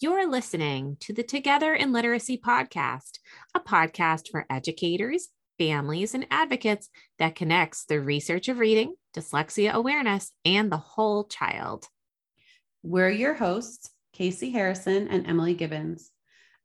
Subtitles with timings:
[0.00, 3.20] You're listening to the Together in Literacy podcast,
[3.54, 10.32] a podcast for educators, families, and advocates that connects the research of reading, dyslexia awareness,
[10.44, 11.86] and the whole child.
[12.82, 16.10] We're your hosts, Casey Harrison and Emily Gibbons.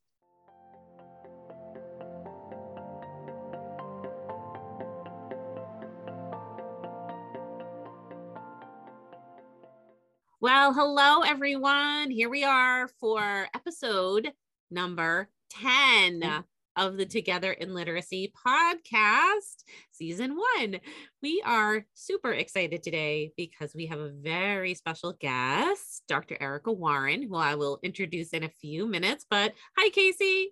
[10.42, 12.10] Well, hello, everyone.
[12.10, 14.32] Here we are for episode
[14.72, 16.44] number 10
[16.76, 20.80] of the Together in Literacy podcast, season one.
[21.22, 26.38] We are super excited today because we have a very special guest, Dr.
[26.42, 29.28] Erica Warren, who I will introduce in a few minutes.
[29.30, 30.50] But hi, Casey.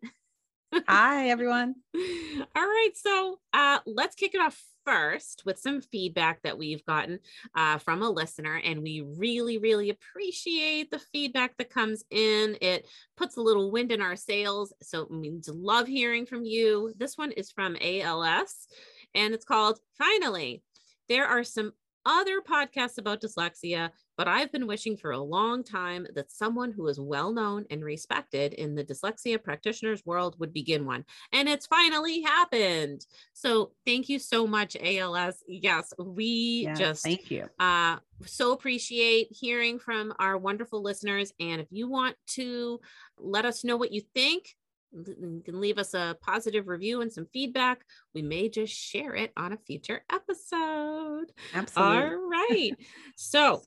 [0.88, 1.74] Hi, everyone.
[1.96, 2.92] All right.
[2.94, 7.20] So uh, let's kick it off first with some feedback that we've gotten
[7.56, 8.62] uh, from a listener.
[8.64, 12.58] And we really, really appreciate the feedback that comes in.
[12.62, 14.74] It puts a little wind in our sails.
[14.82, 16.94] So means love hearing from you.
[16.98, 18.68] This one is from ALS
[19.16, 20.64] and it's called Finally.
[21.08, 21.74] There are some
[22.06, 26.88] other podcasts about dyslexia, but I've been wishing for a long time that someone who
[26.88, 31.06] is well known and respected in the dyslexia practitioners world would begin one.
[31.32, 33.06] And it's finally happened.
[33.34, 35.44] So thank you so much, ALS.
[35.48, 37.48] Yes, we just thank you.
[37.60, 41.32] uh, so appreciate hearing from our wonderful listeners.
[41.40, 42.80] And if you want to
[43.18, 44.56] let us know what you think,
[44.92, 47.82] you can leave us a positive review and some feedback.
[48.14, 51.32] We may just share it on a future episode.
[51.54, 51.98] Absolutely.
[51.98, 52.72] All right.
[53.16, 53.62] so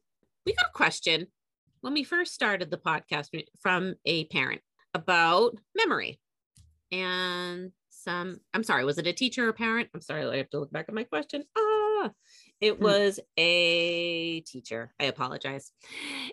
[0.44, 1.26] we got a question
[1.80, 3.28] when we first started the podcast
[3.60, 4.60] from a parent
[4.94, 6.20] about memory
[6.90, 10.58] and some i'm sorry was it a teacher or parent i'm sorry i have to
[10.58, 12.10] look back at my question ah
[12.62, 12.84] it Hmm.
[12.84, 15.72] was a teacher i apologize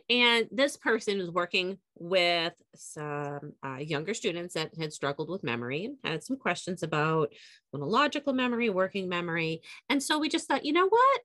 [0.09, 5.85] and this person was working with some uh, younger students that had struggled with memory
[5.85, 7.33] and had some questions about
[7.75, 11.21] phonological memory working memory and so we just thought you know what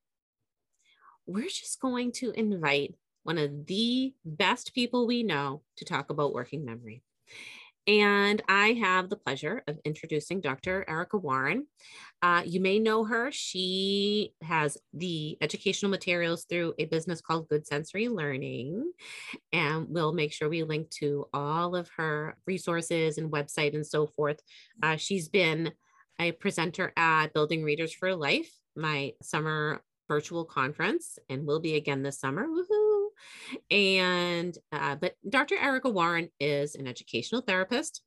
[1.27, 6.35] we're just going to invite one of the best people we know to talk about
[6.35, 7.03] working memory.
[7.87, 10.85] And I have the pleasure of introducing Dr.
[10.89, 11.67] Erica Warren.
[12.23, 13.31] Uh, you may know her.
[13.31, 18.91] She has the educational materials through a business called Good Sensory Learning.
[19.53, 24.07] And we'll make sure we link to all of her resources and website and so
[24.07, 24.41] forth.
[24.83, 25.73] Uh, she's been
[26.19, 32.03] a presenter at Building Readers for Life, my summer virtual conference, and will be again
[32.03, 32.47] this summer.
[32.47, 32.84] Woohoo!
[33.71, 35.57] And uh, but Dr.
[35.57, 38.03] Erica Warren is an educational therapist.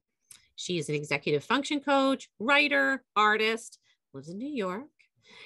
[0.55, 3.79] She is an executive function coach, writer, artist,
[4.13, 4.87] lives in New York.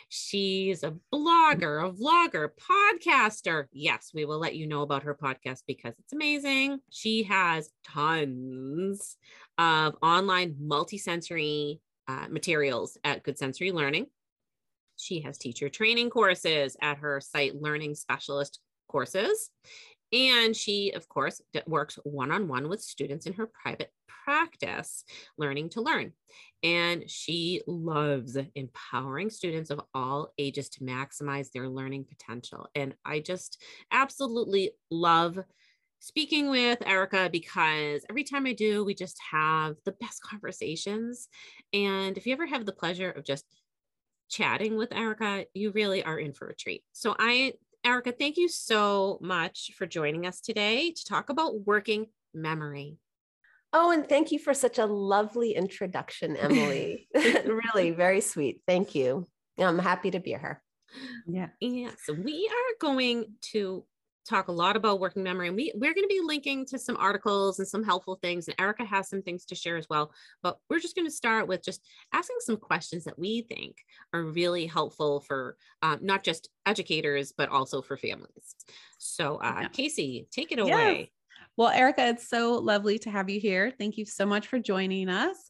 [0.10, 3.66] She's a blogger, a vlogger, podcaster.
[3.72, 6.80] Yes, we will let you know about her podcast because it's amazing.
[6.90, 9.18] She has tons
[9.58, 14.08] of online multisensory uh, materials at Good Sensory Learning.
[14.98, 18.60] She has teacher training courses at her site, Learning Specialist
[18.92, 19.50] Courses.
[20.14, 23.92] And she, of course, works one on one with students in her private
[24.26, 25.06] practice,
[25.38, 26.12] Learning to Learn.
[26.64, 32.68] And she loves empowering students of all ages to maximize their learning potential.
[32.76, 35.40] And I just absolutely love
[36.02, 41.30] speaking with Erica because every time I do, we just have the best conversations.
[41.74, 43.46] And if you ever have the pleasure of just
[44.30, 46.84] chatting with Erica, you really are in for a treat.
[46.92, 47.54] So I,
[47.84, 52.98] Erica, thank you so much for joining us today to talk about working memory.
[53.74, 57.08] Oh, and thank you for such a lovely introduction, Emily.
[57.16, 58.62] really, very sweet.
[58.68, 59.28] Thank you.
[59.58, 60.62] I'm happy to be here.
[61.26, 61.48] Yeah.
[61.60, 63.86] Yeah, so we are going to
[64.28, 66.98] talk a lot about working memory and we, we're going to be linking to some
[66.98, 70.12] articles and some helpful things and erica has some things to share as well
[70.44, 73.78] but we're just going to start with just asking some questions that we think
[74.14, 78.56] are really helpful for um, not just educators but also for families
[78.98, 79.68] so uh, Yeah.
[79.70, 80.68] casey take it Yes.
[80.68, 81.12] away
[81.58, 83.74] Well, Erica, it's so lovely to have you here.
[83.78, 85.50] Thank you so much for joining us.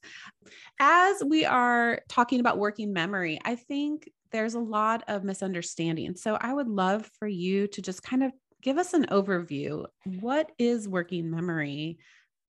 [0.80, 6.16] As we are talking about working memory, I think there's a lot of misunderstanding.
[6.16, 8.32] So I would love for you to just kind of
[8.62, 9.86] give us an overview.
[10.06, 12.00] What is working memory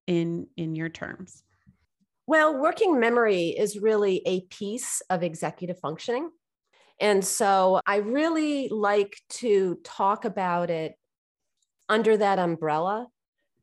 [0.06, 1.42] in in your terms?
[2.26, 6.30] Well, working memory is really a piece of executive functioning.
[7.00, 10.94] And so I really like to talk about it
[11.88, 13.08] under that umbrella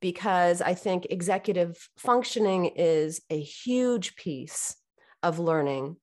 [0.02, 4.76] because I think executive functioning is a huge piece
[5.24, 5.98] of learning.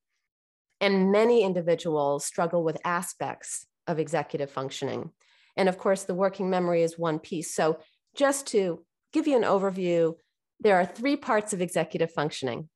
[0.81, 5.11] And many individuals struggle with aspects of executive functioning.
[5.57, 7.55] And of course, the working memory is one piece.
[7.55, 7.79] So,
[8.15, 10.15] just to give you an overview,
[10.61, 12.69] there are three parts of executive functioning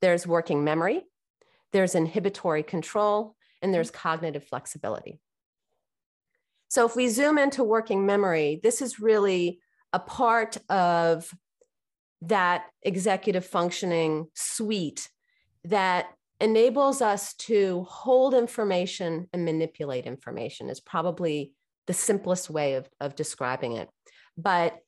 [0.00, 1.02] there's working memory,
[1.72, 5.20] there's inhibitory control, and there's cognitive flexibility.
[6.68, 9.60] So, if we zoom into working memory, this is really
[9.92, 11.32] a part of
[12.22, 15.08] that executive functioning suite
[15.64, 16.06] that
[16.40, 21.52] enables us to hold information and manipulate information is probably
[21.90, 23.88] the simplest way of, of describing it
[24.36, 24.78] but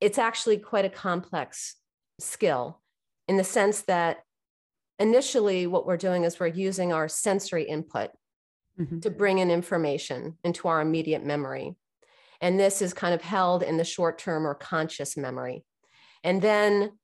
[0.00, 1.76] it's actually quite a complex
[2.20, 2.80] skill
[3.26, 4.18] in the sense that
[4.98, 8.10] initially what we're doing is we're using our sensory input
[8.78, 9.00] mm-hmm.
[9.00, 11.74] to bring in information into our immediate memory
[12.42, 15.64] and this is kind of held in the short term or conscious memory.
[16.24, 16.98] And then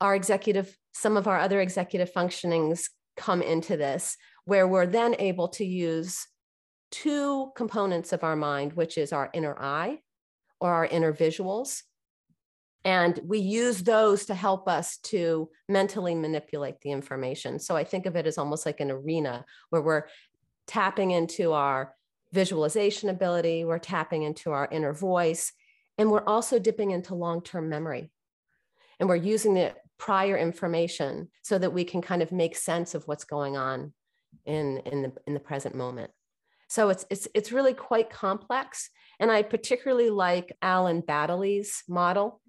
[0.00, 5.48] our executive, some of our other executive functionings come into this, where we're then able
[5.48, 6.26] to use
[6.94, 9.98] two components of our mind, which is our inner eye
[10.60, 11.82] or our inner visuals.
[12.84, 17.58] And we use those to help us to mentally manipulate the information.
[17.58, 20.04] So I think of it as almost like an arena where we're
[20.68, 21.94] tapping into our
[22.32, 25.52] visualization ability, we're tapping into our inner voice,
[25.98, 28.12] and we're also dipping into long term memory.
[29.00, 33.08] And we're using the prior information so that we can kind of make sense of
[33.08, 33.92] what's going on
[34.44, 36.12] in, in, the, in the present moment.
[36.68, 38.90] So it's, it's, it's really quite complex.
[39.20, 42.40] And I particularly like Alan Baddeley's model.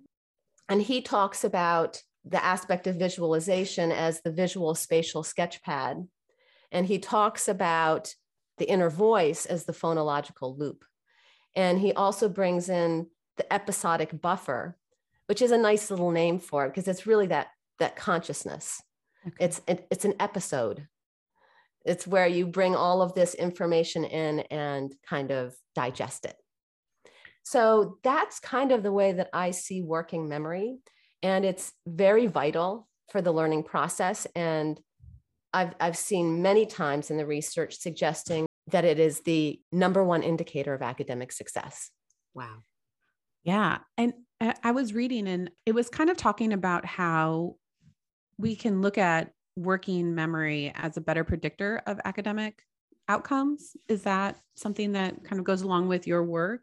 [0.67, 6.07] And he talks about the aspect of visualization as the visual spatial sketchpad.
[6.71, 8.15] And he talks about
[8.57, 10.85] the inner voice as the phonological loop.
[11.56, 13.07] And he also brings in
[13.38, 14.77] the episodic buffer,
[15.27, 17.47] which is a nice little name for it because it's really that
[17.79, 18.81] that consciousness.
[19.25, 19.35] Okay.
[19.39, 20.88] It's it, it's an episode.
[21.86, 26.36] It's where you bring all of this information in and kind of digest it.
[27.44, 30.80] So that's kind of the way that I see working memory.
[31.22, 34.26] And it's very vital for the learning process.
[34.36, 34.80] And
[35.54, 40.24] I've, I've seen many times in the research suggesting that it is the number one
[40.24, 41.92] indicator of academic success.
[42.34, 42.64] Wow.
[43.44, 43.78] Yeah.
[43.96, 44.14] And
[44.64, 47.56] I was reading and it was kind of talking about how
[48.38, 52.63] we can look at working memory as a better predictor of academic
[53.07, 53.75] outcomes.
[53.88, 56.62] Is that something that kind of goes along with your work?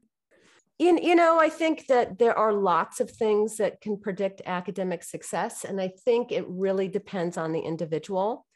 [0.78, 5.04] You, you know, I think that there are lots of things that can predict academic
[5.04, 5.64] success.
[5.64, 8.46] And I think it really depends on the individual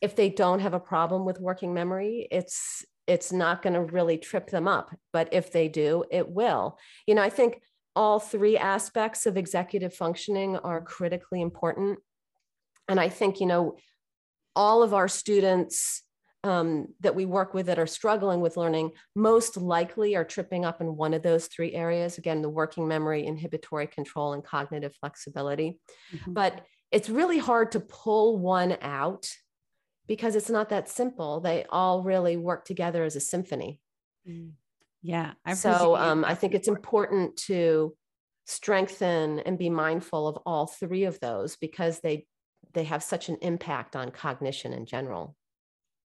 [0.00, 4.16] if they don't have a problem with working memory, it's it's not going to really
[4.16, 4.94] trip them up.
[5.12, 6.78] But if they do, it will.
[7.06, 7.60] You know, I think
[7.94, 11.98] all three aspects of executive functioning are critically important.
[12.88, 13.76] And I think, you know,
[14.54, 16.02] all of our students
[16.42, 20.80] um, that we work with that are struggling with learning most likely are tripping up
[20.82, 25.80] in one of those three areas again the working memory inhibitory control and cognitive flexibility
[26.14, 26.34] mm-hmm.
[26.34, 26.60] but
[26.94, 29.26] it's really hard to pull one out
[30.06, 31.40] because it's not that simple.
[31.40, 33.80] They all really work together as a symphony.
[34.28, 34.52] Mm.
[35.02, 35.32] Yeah.
[35.44, 37.96] I've so um, I think it's important to
[38.46, 42.26] strengthen and be mindful of all three of those because they
[42.74, 45.36] they have such an impact on cognition in general.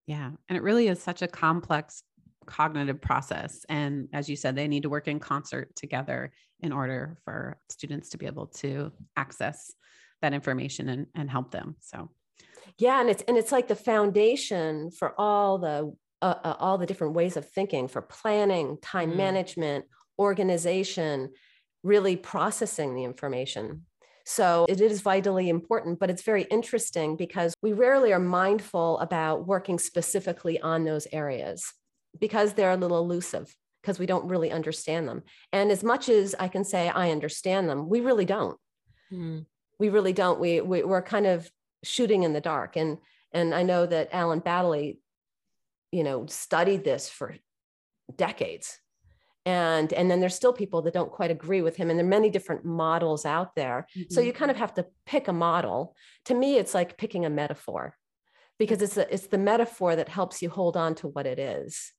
[0.08, 0.32] Yeah.
[0.48, 2.04] And it really is such a complex
[2.46, 3.66] cognitive process.
[3.70, 8.10] And as you said, they need to work in concert together in order for students
[8.10, 9.74] to be able to access
[10.22, 11.76] that information and, and help them.
[11.80, 12.10] So
[12.78, 16.86] yeah and it's and it's like the foundation for all the uh, uh, all the
[16.86, 19.18] different ways of thinking for planning time mm.
[19.18, 19.86] management
[20.18, 21.30] organization
[21.84, 23.86] really processing the information
[24.29, 29.48] so it is vitally important, but it's very interesting because we rarely are mindful about
[29.48, 31.74] working specifically on those areas
[32.19, 35.24] because they're a little elusive because we don't really understand them.
[35.51, 38.55] And as much as I can say I understand them, we really don't.
[39.12, 39.48] Mm.
[39.79, 40.39] We really don't.
[40.39, 41.50] We, we we're kind of
[41.83, 42.75] shooting in the dark.
[42.75, 43.00] And
[43.31, 45.00] and I know that Alan Baddeley,
[45.91, 47.36] you know, studied this for
[48.15, 48.77] decades.
[49.50, 51.89] And, and then there's still people that don't quite agree with him.
[51.89, 53.88] And there are many different models out there.
[53.98, 54.13] Mm-hmm.
[54.13, 55.96] So you kind of have to pick a model.
[56.25, 57.96] To me, it's like picking a metaphor
[58.58, 61.94] because it's, a, it's the metaphor that helps you hold on to what it is.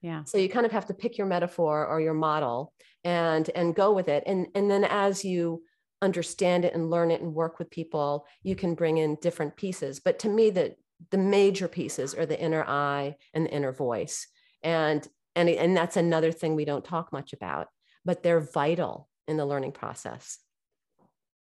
[0.00, 0.22] Yeah.
[0.24, 2.72] So you kind of have to pick your metaphor or your model
[3.04, 5.62] and and go with it and and then as you
[6.02, 10.00] understand it and learn it and work with people you can bring in different pieces
[10.00, 10.74] but to me the
[11.10, 14.26] the major pieces are the inner eye and the inner voice
[14.62, 15.06] and
[15.38, 17.68] and and that's another thing we don't talk much about
[18.04, 20.38] but they're vital in the learning process.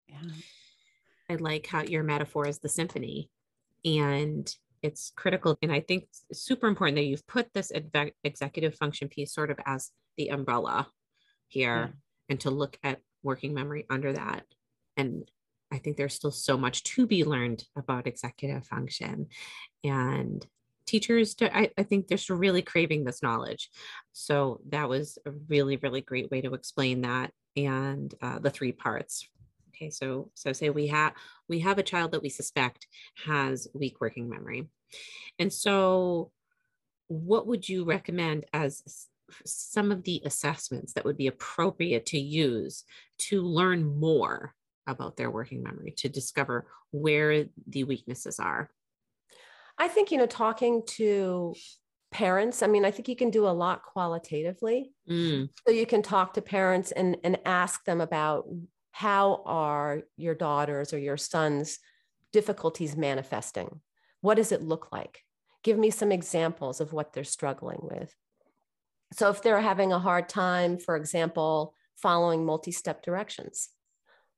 [0.06, 0.30] Yeah.
[1.28, 3.30] I like how your metaphor is the symphony
[3.84, 7.72] and it's critical and i think super important that you've put this
[8.22, 10.86] executive function piece sort of as the umbrella
[11.48, 11.88] here yeah.
[12.28, 14.44] and to look at working memory under that.
[14.96, 15.28] And
[15.72, 19.26] i think there's still so much to be learned about executive function.
[19.82, 20.46] And
[20.86, 23.70] teachers I, I think they're really craving this knowledge.
[24.12, 28.72] So that was a really really great way to explain that and uh, the three
[28.72, 29.28] parts.
[29.70, 31.12] Okay so so say we have
[31.48, 32.86] we have a child that we suspect
[33.26, 34.68] has weak working memory.
[35.38, 36.30] And so
[37.08, 39.08] what would you recommend as
[39.44, 42.84] some of the assessments that would be appropriate to use
[43.18, 44.54] to learn more
[44.86, 48.70] about their working memory to discover where the weaknesses are
[49.78, 51.54] i think you know talking to
[52.10, 54.92] parents i mean i think you can do a lot qualitatively.
[55.08, 55.48] Mm.
[55.66, 58.44] so you can talk to parents and and ask them about
[58.92, 61.78] how are your daughters or your sons
[62.32, 63.80] difficulties manifesting?
[64.20, 65.20] What does it look like?
[65.62, 68.14] Give me some examples of what they're struggling with.
[69.12, 73.68] So if they're having a hard time, for example, following multi-step directions,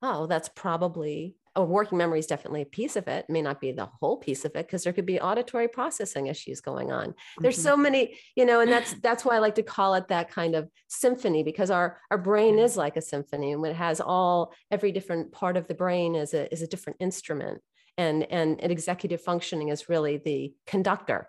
[0.02, 3.26] oh, that's probably a working memory is definitely a piece of it.
[3.28, 6.26] it may not be the whole piece of it because there could be auditory processing
[6.26, 7.08] issues going on.
[7.08, 7.42] Mm-hmm.
[7.42, 10.30] There's so many, you know, and that's that's why I like to call it that
[10.30, 14.52] kind of symphony because our our brain is like a symphony and it has all
[14.70, 17.60] every different part of the brain is a is a different instrument.
[17.96, 21.28] And and, and executive functioning is really the conductor.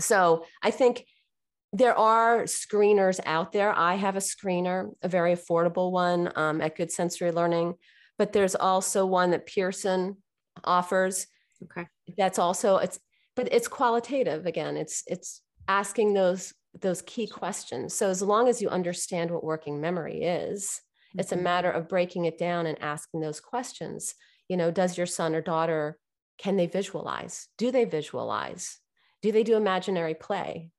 [0.00, 1.04] So I think
[1.72, 3.72] there are screeners out there.
[3.76, 7.74] I have a screener, a very affordable one um, at Good Sensory Learning,
[8.18, 10.16] but there's also one that Pearson
[10.64, 11.26] offers.
[11.64, 11.86] Okay.
[12.16, 12.98] That's also it's,
[13.36, 14.46] but it's qualitative.
[14.46, 17.94] Again, it's it's asking those those key questions.
[17.94, 21.20] So as long as you understand what working memory is, mm-hmm.
[21.20, 21.44] it's a mm-hmm.
[21.44, 24.14] matter of breaking it down and asking those questions.
[24.48, 25.98] You know, does your son or daughter
[26.38, 27.48] can they visualize?
[27.56, 28.78] Do they visualize?
[29.22, 30.70] Do they do imaginary play?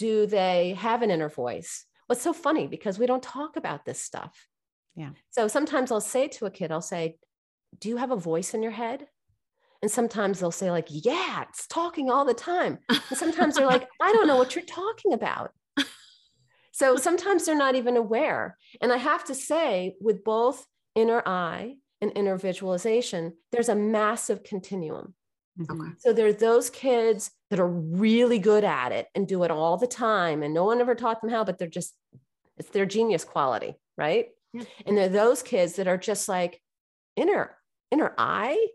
[0.00, 1.84] do they have an inner voice?
[2.06, 4.46] What's so funny because we don't talk about this stuff.
[5.00, 5.10] Yeah.
[5.30, 7.16] So sometimes I'll say to a kid, I'll say,
[7.78, 9.06] Do you have a voice in your head?
[9.82, 12.80] And sometimes they'll say, like, yeah, it's talking all the time.
[12.90, 15.52] And sometimes they're like, I don't know what you're talking about.
[16.72, 18.56] So sometimes they're not even aware.
[18.80, 20.64] And I have to say, with both
[20.94, 25.12] inner eye and inner visualization, there's a massive continuum.
[25.58, 25.90] Mm-hmm.
[25.98, 29.86] So there's those kids that are really good at it and do it all the
[29.86, 31.94] time, and no one ever taught them how, but they're just
[32.56, 34.28] it's their genius quality, right?
[34.52, 34.64] Yeah.
[34.86, 36.60] And there are those kids that are just like
[37.16, 37.56] inner
[37.90, 38.68] inner eye,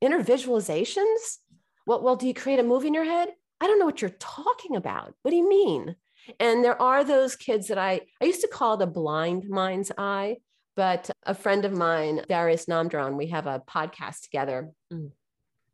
[0.00, 1.38] inner visualizations.
[1.86, 3.30] Well, well, do you create a movie in your head?
[3.60, 5.14] I don't know what you're talking about.
[5.22, 5.96] What do you mean?
[6.38, 10.38] And there are those kids that I I used to call the blind mind's eye,
[10.76, 14.70] but a friend of mine, Darius Namdaran, we have a podcast together.
[14.92, 15.12] Mm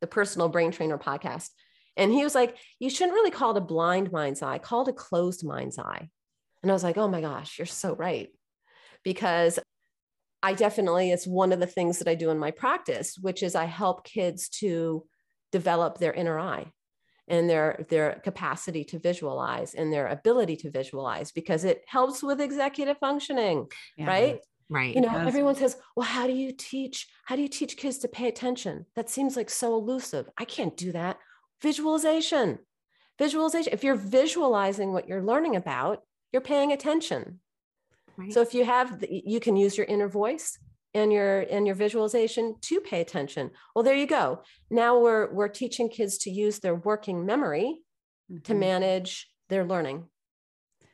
[0.01, 1.51] the personal brain trainer podcast.
[1.97, 4.91] And he was like, You shouldn't really call it a blind mind's eye, call it
[4.91, 6.09] a closed mind's eye.
[6.63, 8.29] And I was like, Oh my gosh, you're so right.
[9.07, 9.61] Because
[10.43, 13.55] I definitely, it's one of the things that I do in my practice, which is
[13.55, 15.07] I help kids to
[15.53, 16.67] develop their inner eye
[17.29, 22.41] and their their capacity to visualize and their ability to visualize because it helps with
[22.41, 24.07] executive functioning yeah.
[24.07, 24.95] right Right.
[24.95, 25.29] You know, yes.
[25.29, 27.07] everyone says, well, how do you teach?
[27.25, 28.85] How do you teach kids to pay attention?
[28.97, 30.29] That seems like so elusive.
[30.37, 31.19] I can't do that.
[31.63, 32.59] Visualization.
[33.17, 33.73] Visualization.
[33.73, 37.39] If you're visualizing what you're learning about, you're paying attention.
[38.17, 38.33] Right.
[38.33, 40.59] So if you have, the, you can use your inner voice
[40.95, 43.51] and your and your visualization to pay attention.
[43.75, 44.43] Well, there you go.
[44.71, 47.79] Now we're we're teaching kids to use their working memory
[48.31, 48.43] mm-hmm.
[48.43, 50.05] to manage their learning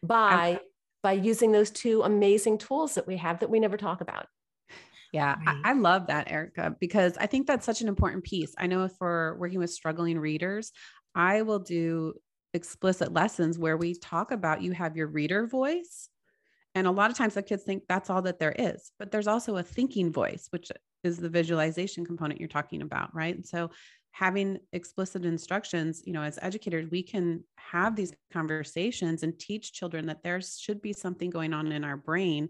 [0.02, 0.60] by
[1.02, 4.26] by using those two amazing tools that we have that we never talk about.
[5.12, 5.60] Yeah, right.
[5.64, 8.54] I, I, love that, Erica, because I think that's such an important piece.
[8.56, 10.72] I know for working with struggling readers,
[11.14, 12.14] I will do
[12.54, 16.08] explicit lessons where we talk about you have your reader voice.
[16.74, 19.26] And a lot of times the kids think that's all that there is, but there's
[19.26, 20.70] also a thinking voice, which
[21.04, 23.34] is the visualization component you're talking about, right?
[23.34, 23.70] And so
[24.12, 30.06] having explicit instructions, you know, as educators, we can have these conversations and teach children
[30.06, 32.48] that there should be something going on in our brain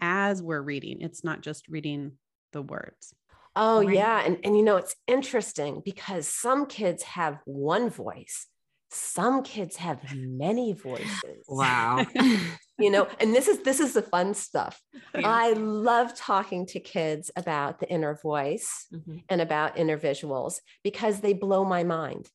[0.00, 1.00] as we're reading.
[1.00, 2.12] It's not just reading
[2.52, 3.14] the words.
[3.56, 3.94] Oh, right?
[3.94, 4.24] yeah.
[4.24, 8.46] And, and you know, it's interesting because some kids have one voice,
[8.90, 11.44] some kids have many voices.
[11.48, 12.06] Wow.
[12.80, 14.82] you know, and this is this is the fun stuff.
[15.14, 15.22] Yeah.
[15.28, 19.24] I love talking to kids about the inner voice Mhm.
[19.28, 22.28] and about inner visuals because they blow my mind.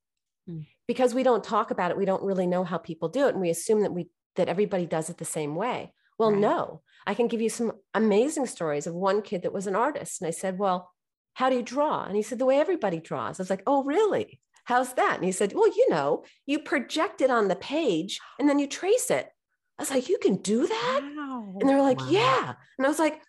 [0.50, 0.66] Mm.
[0.88, 3.42] Because we don't talk about it, we don't really know how people do it, and
[3.42, 5.94] we assume that we that everybody does it the same way.
[6.20, 6.40] Well, Right.
[6.42, 10.22] no, I can give you some amazing stories of one kid that was an artist,
[10.22, 10.92] and I said, "Well,
[11.36, 13.84] how do you draw?" And he said, "The way everybody draws." I was like, "Oh,
[13.84, 14.42] really?
[14.66, 18.50] How's that?" And he said, "Well, you know, you project it on the page and
[18.50, 19.30] then you trace it."
[19.78, 21.58] I was like, "You can do that?" Wow.
[21.60, 22.10] And they're like, Wow.
[22.10, 22.54] yeah.
[22.78, 23.22] And I was like,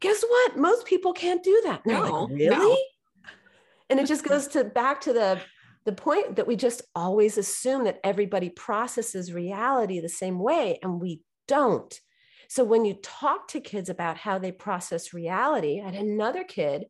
[0.00, 0.58] guess what?
[0.58, 1.84] Most people can't do that.
[1.86, 2.58] No, like, no.
[2.58, 2.82] really?
[3.90, 5.40] And it just goes to back to the
[5.84, 11.00] the point that we just always assume that everybody processes reality the same way, and
[11.00, 12.00] we don't.
[12.48, 16.86] So when you talk to kids about how they process reality, I had another kid,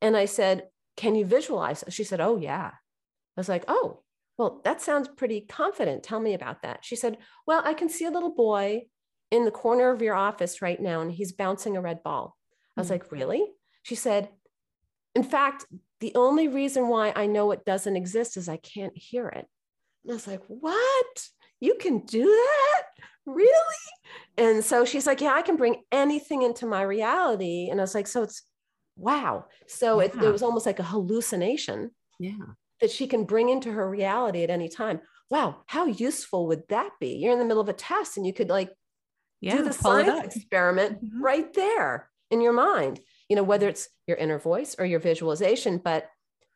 [0.00, 1.82] and I said, Can you visualize?
[1.88, 2.70] She said, Oh, yeah.
[2.72, 4.02] I was like, Oh,
[4.40, 6.02] well, that sounds pretty confident.
[6.02, 6.82] Tell me about that.
[6.82, 8.84] She said, Well, I can see a little boy
[9.30, 12.38] in the corner of your office right now, and he's bouncing a red ball.
[12.74, 12.94] I was Hmm.
[12.94, 13.44] like, Really?
[13.82, 14.30] She said,
[15.14, 15.66] In fact,
[16.00, 19.46] the only reason why I know it doesn't exist is I can't hear it.
[20.04, 21.28] And I was like, What?
[21.60, 22.84] You can do that?
[23.26, 23.84] Really?
[24.38, 27.68] And so she's like, Yeah, I can bring anything into my reality.
[27.70, 28.40] And I was like, So it's
[28.96, 29.44] wow.
[29.66, 32.54] So it, it was almost like a hallucination Yeah.
[32.80, 35.00] That she can bring into her reality at any time.
[35.30, 37.16] Wow, how useful would that be?
[37.16, 38.72] You're in the middle of a test and you could like
[39.40, 41.22] yeah, do the science experiment Mhm.
[41.22, 43.00] right there in your mind.
[43.28, 46.08] You know, whether it's your inner voice or your visualization, but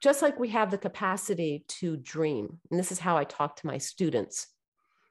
[0.03, 3.67] just like we have the capacity to dream, and this is how I talk to
[3.67, 4.49] my students.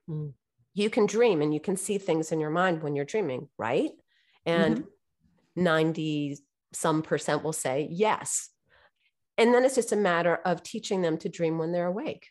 [0.10, 0.34] Mm.
[0.74, 3.92] You can dream and you can see things in your mind when you're dreaming, right?
[4.46, 4.86] And
[5.56, 6.38] 90
[6.74, 8.50] some percent will say yes.
[9.38, 12.30] And then it's just a matter of teaching them to dream when they're awake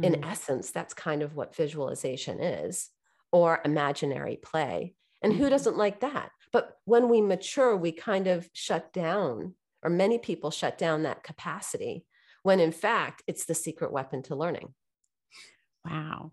[0.00, 0.30] in Mm.
[0.30, 2.90] essence, that's kind of what visualization is
[3.32, 4.94] or imaginary play.
[5.22, 5.50] And who Mhm.
[5.50, 6.30] doesn't like that?
[6.52, 11.24] But when we mature, we kind of shut down, or many people shut down that
[11.24, 12.06] capacity
[12.44, 14.74] when in fact it's the secret weapon to learning.
[15.84, 16.32] Wow.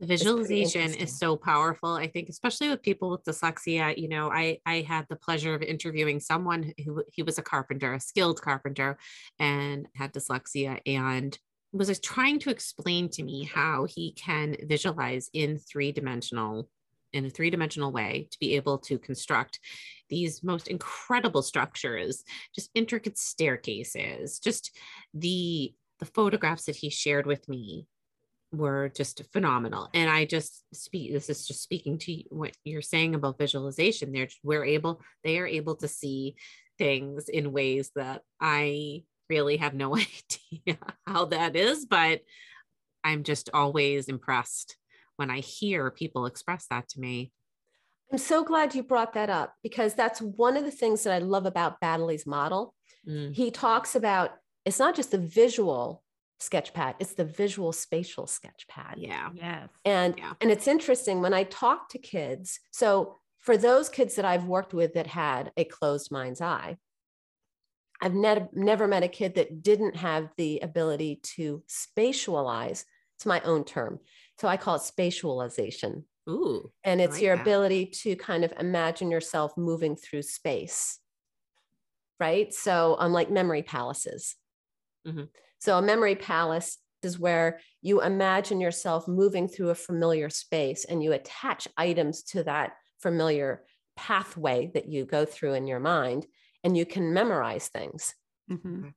[0.00, 1.90] The visualization is so powerful.
[1.90, 3.98] I think, especially with people with dyslexia.
[3.98, 7.92] You know, I I had the pleasure of interviewing someone who he was a carpenter,
[7.92, 8.96] a skilled carpenter,
[9.38, 11.38] and had dyslexia, and
[11.72, 16.70] was trying to explain to me how he can visualize in three dimensional
[17.12, 19.60] in a three dimensional way to be able to construct
[20.08, 24.70] these most incredible structures, just intricate staircases, just
[25.12, 27.86] the the photographs that he shared with me
[28.52, 29.88] were just phenomenal.
[29.94, 34.12] And I just speak, this is just speaking to what you're saying about visualization.
[34.12, 36.36] They're, we're able, they are able to see
[36.78, 42.20] things in ways that I really have no idea how that is, but
[43.04, 44.76] I'm just always impressed
[45.16, 47.32] when I hear people express that to me.
[48.12, 51.18] I'm so glad you brought that up because that's one of the things that I
[51.18, 52.74] love about Baddeley's model.
[53.08, 54.32] Mm, He talks about
[54.64, 56.02] it's not just the visual
[56.40, 58.94] sketch pad, it's the visual spatial sketch pad.
[58.98, 59.30] yeah.
[59.34, 59.68] Yes.
[59.84, 60.32] And Yeah.
[60.40, 62.58] and it's interesting when I talk to kids.
[62.72, 66.76] So for those kids that I've worked with that had a closed mind's eye,
[68.02, 72.84] I've ne- never met a kid that didn't have the ability to spatialize.
[73.16, 74.00] It's my own term.
[74.38, 76.04] So I call it spatialization.
[76.28, 76.72] Ooh.
[76.84, 77.42] And it's like your that.
[77.42, 80.98] ability to kind of imagine yourself moving through space.
[82.18, 82.52] Right.
[82.52, 84.36] So, unlike memory palaces.
[85.06, 85.28] Mhm.
[85.60, 91.02] So, a memory palace is where you imagine yourself moving through a familiar space and
[91.02, 93.64] you attach items to that familiar
[93.96, 96.26] pathway that you go through in your mind
[96.64, 98.14] and you can memorize things.
[98.48, 98.94] Mhm.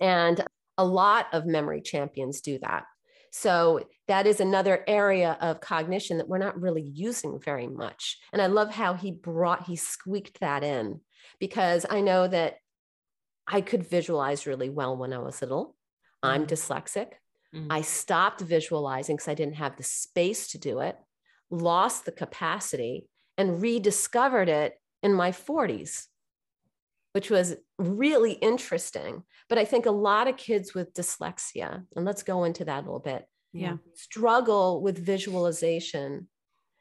[0.00, 0.46] And
[0.78, 2.84] a lot of memory champions do that.
[3.32, 8.18] So that is another area of cognition that we're not really using very much.
[8.32, 11.00] And I love how he brought, he squeaked that in
[11.38, 12.58] because I know that
[13.46, 15.75] I could visualize really well when I was little.
[16.26, 16.48] I'm Mhm.
[16.48, 17.14] dyslexic.
[17.54, 17.66] Mhm.
[17.70, 20.98] I stopped visualizing because I didn't have the space to do it,
[21.50, 23.08] lost the capacity,
[23.38, 26.08] and rediscovered it in my 40s
[27.14, 29.22] which was really interesting.
[29.48, 32.86] But I think a lot of kids with dyslexia, and let's go into that a
[32.86, 33.78] little bit, Yeah.
[33.94, 36.28] struggle with visualization.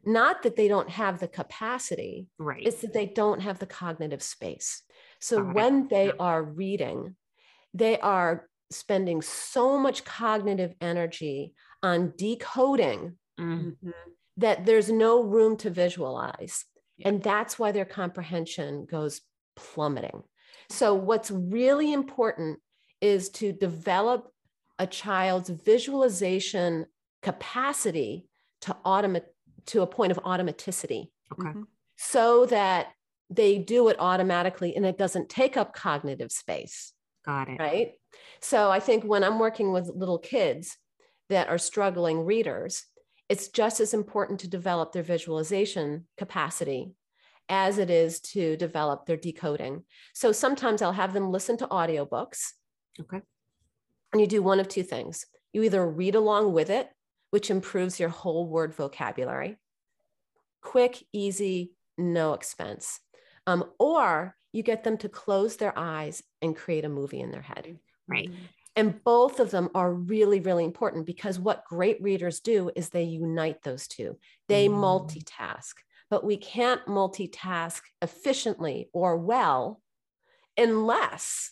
[0.05, 2.67] Not that they don't have the capacity, Right.
[2.67, 4.83] it's that they don't have the cognitive space.
[5.21, 5.55] So Got it.
[5.55, 6.15] when they Yeah.
[6.19, 7.15] are reading,
[7.73, 13.93] they are spending so much cognitive energy on decoding Mm, Mhm.
[14.37, 16.63] that there's no room to visualize.
[16.97, 17.09] Yeah.
[17.09, 19.21] And that's why their comprehension goes
[19.57, 20.23] plummeting.
[20.69, 22.61] So, what's really important
[23.01, 24.31] is to develop
[24.79, 26.85] a child's visualization
[27.21, 28.27] capacity
[28.61, 29.25] to automate
[29.67, 31.49] to a point of automaticity Okay.
[31.49, 31.67] Mhm.
[31.97, 32.93] so that
[33.29, 36.93] they do it automatically and it doesn't take up cognitive space
[37.25, 37.59] Got it.
[37.59, 37.99] right
[38.41, 40.77] so i think when i'm working with little kids
[41.29, 42.85] that are struggling readers
[43.29, 46.93] it's just as important to develop their visualization capacity
[47.49, 49.83] as it is to develop their decoding.
[50.13, 52.51] So sometimes i'll have them listen to audiobooks.
[52.99, 53.21] Okay.
[54.13, 55.25] and you do one of two things.
[55.53, 56.89] You either read along with it
[57.31, 59.57] which improves your whole word vocabulary
[60.61, 62.99] quick easy no expense
[63.45, 67.41] um, or you get them to close their eyes and create a movie in their
[67.41, 68.29] head Right.
[68.77, 73.03] and both of them are really, really important because what great readers do is they
[73.03, 74.17] unite those two.
[74.49, 74.79] They Mm.
[74.79, 75.75] multitask,
[76.09, 79.81] but we can't multitask efficiently or well
[80.57, 81.51] unless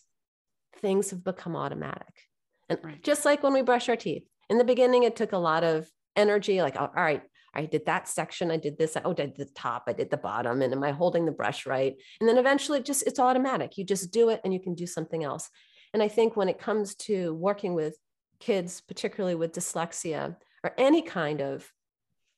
[0.80, 2.28] things have become automatic.
[2.70, 3.02] And Right.
[3.02, 5.90] just like when we brush our teeth, in the beginning, it took a lot of
[6.16, 9.36] energy like, oh, all right, I did that section, I did this, oh, I did
[9.38, 11.96] the top, I did the bottom, and am I holding the brush right?
[12.20, 13.78] And then eventually, just it's automatic.
[13.78, 15.50] You just do it, and you can do something else.
[15.94, 17.96] And I think when it comes to working with
[18.40, 21.72] kids, particularly with dyslexia or any kind of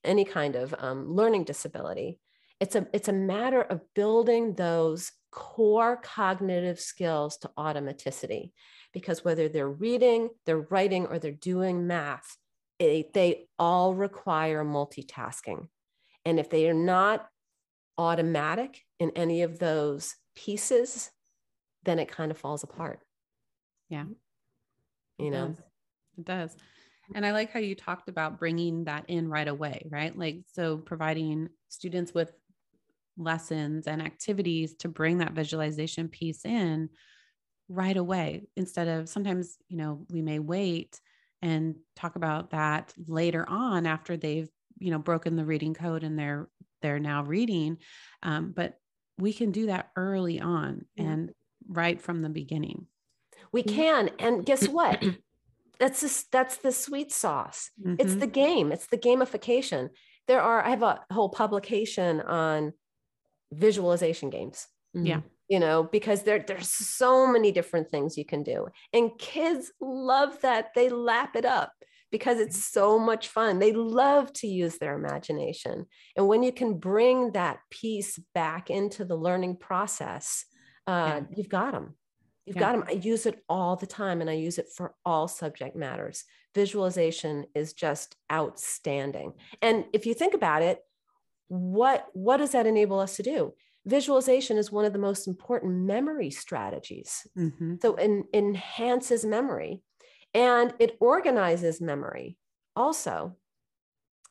[0.03, 2.19] any kind of um, learning disability,
[2.59, 8.51] it's a it's a matter of building those core cognitive skills to automaticity.
[8.93, 12.37] Because whether they're reading, they're writing, or they're doing math,
[12.79, 15.67] it, they all require multitasking.
[16.23, 17.27] And if they are not
[17.97, 21.11] automatic in any of those pieces,
[21.83, 22.99] then it kind of falls apart.
[23.89, 24.05] Yeah.
[25.17, 25.59] You It know, does.
[26.17, 26.57] It does.
[27.13, 30.17] And I like how you talked about bringing that in right away, right?
[30.17, 32.31] Like, so providing students with
[33.17, 36.89] lessons and activities to bring that visualization piece in
[37.69, 40.99] right away instead of sometimes, you know, we may wait
[41.41, 46.17] and talk about that later on after they've, you know, broken the reading code and
[46.17, 46.49] they're
[46.81, 47.77] they're now reading.
[48.21, 48.77] Um, but
[49.17, 51.05] we can do that early on Yeah.
[51.05, 51.31] and
[51.67, 52.87] right from the beginning.
[53.55, 53.75] We Mhm.
[53.79, 54.03] can.
[54.25, 54.97] And guess what?
[55.81, 57.59] That's this, that's the sweet sauce.
[58.01, 58.19] It's Mhm.
[58.23, 58.67] the game.
[58.75, 59.83] It's the gamification.
[60.29, 62.73] There are, I have a whole publication on
[63.51, 64.67] visualization games.
[64.93, 65.21] Yeah.
[65.47, 66.69] you know because there there's
[67.01, 68.59] so many different things you can do
[68.93, 71.71] and kids love that they lap it up
[72.15, 75.75] because it's so much fun they love to use their imagination
[76.15, 80.25] and when you can bring that piece back into the learning process
[80.87, 81.21] uh, Yeah.
[81.35, 81.87] you've got them
[82.45, 82.61] you've Yeah.
[82.61, 85.75] got them i use it all the time and i use it for all subject
[85.75, 90.79] matters visualization is just outstanding and if you think about it
[91.47, 93.53] what what does that enable us to do
[93.85, 97.27] visualization is one of the most important memory strategies.
[97.37, 97.79] Mhm.
[97.81, 99.83] So it enhances memory
[100.33, 102.35] and it organizes memory
[102.75, 103.37] also.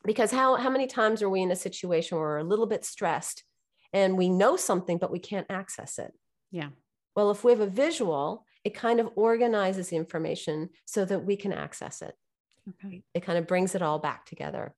[0.04, 2.84] Because how, how many times are we in a situation where we're a little bit
[2.84, 3.44] stressed
[3.92, 6.12] and we know something, but we can't access it?
[6.50, 6.70] Yeah.
[7.14, 11.36] Well, if we have a visual, it kind of organizes the information so that we
[11.36, 12.14] can access it.
[12.68, 13.02] Okay.
[13.14, 14.74] It kind of brings it all back together.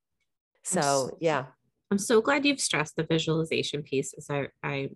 [0.64, 0.84] Yes.
[0.84, 1.46] So, yeah.
[1.90, 4.12] I'm so glad you've stressed the visualization piece.
[4.14, 4.90] As I, I,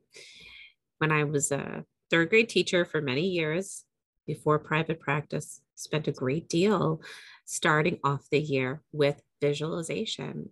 [0.98, 3.84] when I was a third grade teacher for many years
[4.26, 7.00] before private practice, spent a great deal
[7.44, 10.50] starting off the year with visualization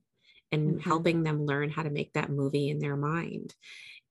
[0.50, 0.80] and Mhm.
[0.82, 3.54] helping them learn how to make that movie in their mind.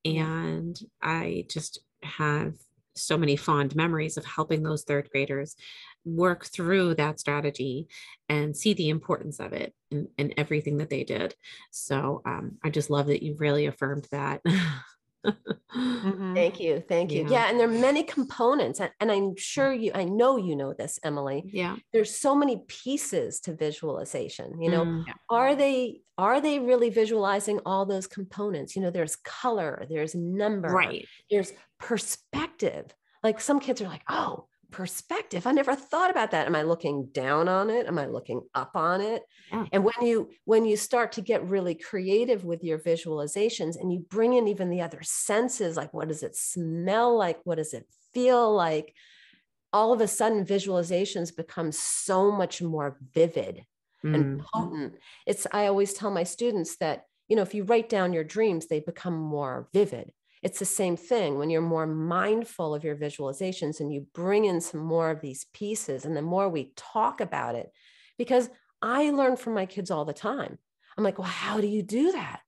[0.04, 2.54] And I just have
[2.98, 5.56] so many fond memories of helping those third graders
[6.04, 7.88] work through that strategy
[8.28, 11.34] and see the importance of it in, in everything that they did.
[11.70, 14.42] So um, I just love that you really affirmed that.
[15.74, 16.34] Mhm.
[16.34, 16.82] Thank you.
[16.88, 17.22] Thank you.
[17.24, 17.30] Yeah.
[17.30, 17.50] Yeah.
[17.50, 18.80] And there are many components.
[18.80, 21.44] And, and I'm sure you, I know you know this, Emily.
[21.52, 21.76] yeah.
[21.92, 24.60] There's so many pieces to visualization.
[24.60, 28.74] You know, Mm, are they are they really visualizing all those components?
[28.74, 31.06] You know, there's color, there's number, right.
[31.30, 32.86] there's perspective.
[33.22, 35.46] Like some kids are like, oh, perspective.
[35.46, 36.46] I never thought about that.
[36.46, 37.86] Am I looking down on it?
[37.86, 39.22] Am I looking up on it?
[39.50, 39.66] Yeah.
[39.72, 44.00] And when you when you start to get really creative with your visualizations and you
[44.10, 47.40] bring in even the other senses, like what does it smell like?
[47.44, 48.94] What does it feel like?
[49.72, 53.64] All of a sudden, visualizations become so much more vivid
[54.04, 54.94] Mm, and potent.
[55.26, 58.66] It's I always tell my students that, you know, if you write down your dreams,
[58.66, 60.12] they become more vivid.
[60.42, 64.60] It's the same thing when you're more mindful of your visualizations and you bring in
[64.60, 67.70] some more of these pieces and the more we talk about it
[68.16, 68.48] because
[68.80, 70.58] I learn from my kids all the time.
[70.96, 72.40] I'm like, "Well, how do you do that?"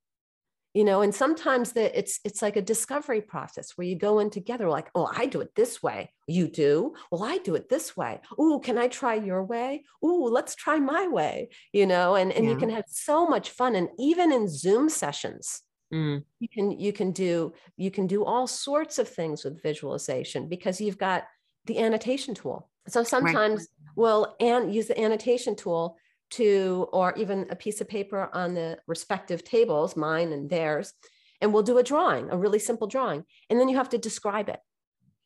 [0.75, 4.31] you know and sometimes the, it's it's like a discovery process where you go in
[4.31, 7.97] together like oh i do it this way you do well i do it this
[7.97, 12.33] way oh can i try your way oh let's try my way you know and
[12.33, 12.53] and yeah.
[12.53, 16.23] you can have so much fun and even in zoom sessions mm.
[16.39, 20.81] you can you can do you can do all sorts of things with visualization because
[20.81, 21.25] you've got
[21.67, 23.93] the annotation tool so sometimes right.
[23.97, 25.97] we'll and use the annotation tool
[26.31, 30.93] to, or even a piece of paper on the respective tables, mine and theirs,
[31.41, 33.25] and we'll do a drawing, a really simple drawing.
[33.49, 34.61] And then you have to describe it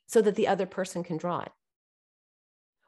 [0.07, 1.53] so that the other person can draw it.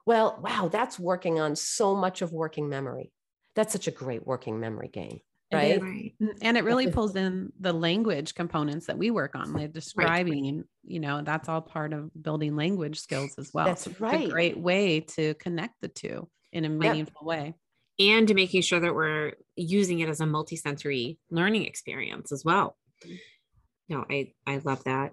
[0.04, 3.12] Well, wow, that's working on so much of working memory.
[3.54, 5.20] That's such a great working memory game.
[5.52, 6.12] Right.
[6.42, 10.64] And it really pulls in the language components that we work on, like describing, right.
[10.84, 13.66] you know, that's all part of building language skills as well.
[13.66, 14.26] That's so right.
[14.26, 17.26] a great way to connect the two in a meaningful yep.
[17.26, 17.54] way
[17.98, 22.76] and making sure that we're using it as a multisensory learning experience as well.
[23.88, 25.12] No, I I love that.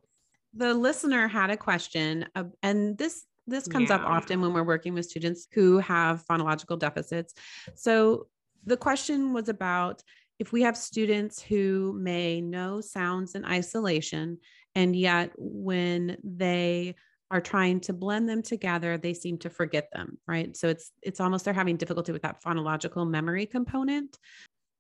[0.56, 3.98] The listener had a question, uh, and this this comes yeah.
[3.98, 7.34] up often when we're working with students who have phonological deficits.
[7.76, 8.28] So
[8.66, 10.02] the question was about
[10.40, 14.40] if we have students who may know sounds in isolation,
[14.76, 16.96] and yet when they
[17.32, 20.56] are trying to blend them together they seem to forget them right?
[20.56, 24.18] So it's it's almost they're having difficulty with that phonological memory component.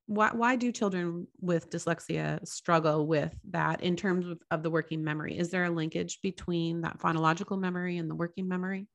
[0.05, 5.03] Why, why do children with dyslexia struggle with that in terms of, of the working
[5.03, 5.37] memory?
[5.37, 8.87] Is there a linkage between that phonological memory and the working memory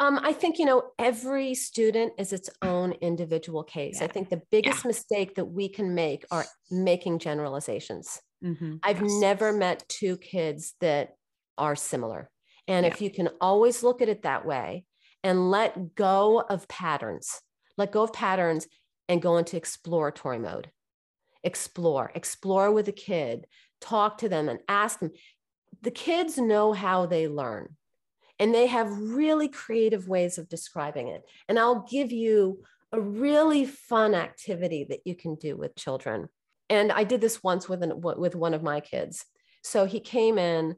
[0.00, 3.98] um, I think, you know, every student is its own individual case.
[3.98, 4.04] Yeah.
[4.04, 4.88] I think the biggest yeah.
[4.88, 8.20] mistake that we can make are making generalizations.
[8.44, 8.76] Mm-hmm.
[8.82, 9.12] I've yes.
[9.20, 11.10] never met two kids that
[11.56, 12.28] are similar.
[12.66, 12.92] And yeah.
[12.92, 14.84] if you can always look at it that way
[15.22, 17.40] and let go of patterns,
[17.76, 18.66] let go of patterns
[19.08, 20.70] and go into exploratory mode.
[21.44, 23.46] Explore, explore with a kid,
[23.80, 25.12] talk to them and ask them.
[25.82, 27.76] The kids know how they learn
[28.38, 31.22] and they have really creative ways of describing it.
[31.48, 36.28] And I'll give you a really fun activity that you can do with children.
[36.70, 39.24] And I did this once with, an, with one of my kids.
[39.62, 40.76] So he came in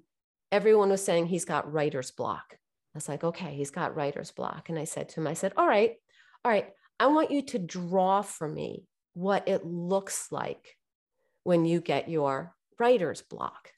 [0.53, 2.45] everyone was saying he's got writer's block.
[2.51, 4.69] I was like, okay, he's got writer's block.
[4.69, 5.95] And I said to him, I said, all right,
[6.45, 10.77] all right, I want you to draw for me what it looks like
[11.45, 13.71] when you get your writer's block,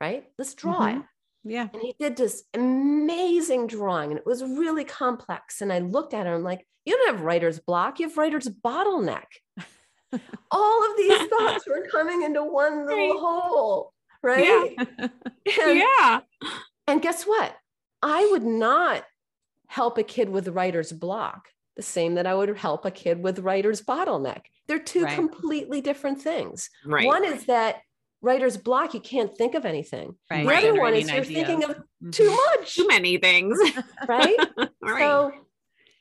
[0.00, 0.24] right?
[0.38, 1.00] Let's draw mm-hmm.
[1.00, 1.06] it.
[1.44, 1.68] Yeah.
[1.72, 5.60] And he did this amazing drawing and it was really complex.
[5.60, 8.48] And I looked at him, I'm like, you don't have writer's block, you have writer's
[8.48, 9.26] bottleneck.
[10.50, 13.20] All of these thoughts were coming into one little right.
[13.20, 14.74] hole right?
[14.76, 14.84] Yeah.
[15.64, 16.20] and, yeah.
[16.86, 17.54] And guess what?
[18.02, 19.04] I would not
[19.66, 23.38] help a kid with writer's block the same that I would help a kid with
[23.38, 24.42] writer's bottleneck.
[24.66, 25.14] They're two right.
[25.14, 26.70] completely different things.
[26.84, 27.06] Right.
[27.06, 27.76] One is that
[28.20, 30.14] writer's block, you can't think of anything.
[30.30, 30.46] Right.
[30.46, 31.46] The other one is you're idea.
[31.46, 32.10] thinking of mm-hmm.
[32.10, 32.74] too much.
[32.74, 33.58] Too many things.
[34.08, 34.36] right?
[34.82, 35.00] right.
[35.00, 35.32] So,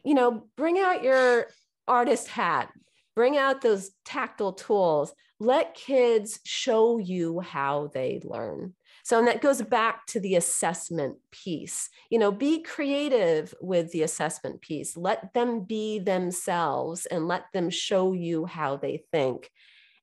[0.03, 1.47] you know, bring out your
[1.87, 2.71] artist hat,
[3.15, 8.73] bring out those tactile tools, let kids show you how they learn.
[9.03, 11.89] So, and that goes back to the assessment piece.
[12.09, 14.97] You know, be creative with the assessment piece.
[14.97, 19.49] Let them be themselves and let them show you how they think.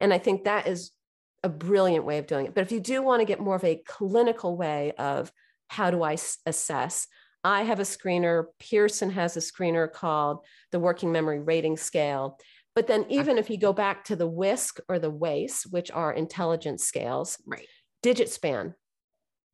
[0.00, 0.92] And I think that is
[1.44, 2.54] a brilliant way of doing it.
[2.54, 5.30] But if you do want to get more of a clinical way of
[5.68, 7.06] how do I assess,
[7.44, 8.46] I have a screener.
[8.58, 12.38] Pearson has a screener called the Working Memory Rating Scale.
[12.74, 16.12] But then even if you go back to the WISC or the WAIS, which are
[16.12, 17.68] intelligence scales, right?
[18.02, 18.74] Digit span.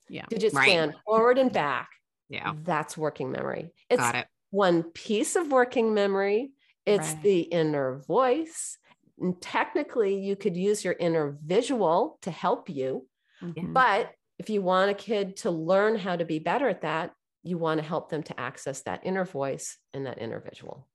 [0.08, 0.24] Yeah.
[0.30, 1.90] Digit span forward and back.
[2.28, 2.54] Yeah.
[2.62, 3.72] That's working memory.
[3.90, 4.26] It's Got it.
[4.50, 6.52] one piece of working memory.
[6.86, 7.22] It's right.
[7.22, 8.78] the inner voice.
[9.20, 13.06] And technically, you could use your inner visual to help you.
[13.42, 13.72] Mm-hmm.
[13.72, 17.58] But if you want a kid to learn how to be better at that, you
[17.58, 20.88] want to help them to access that inner voice and that inner visual.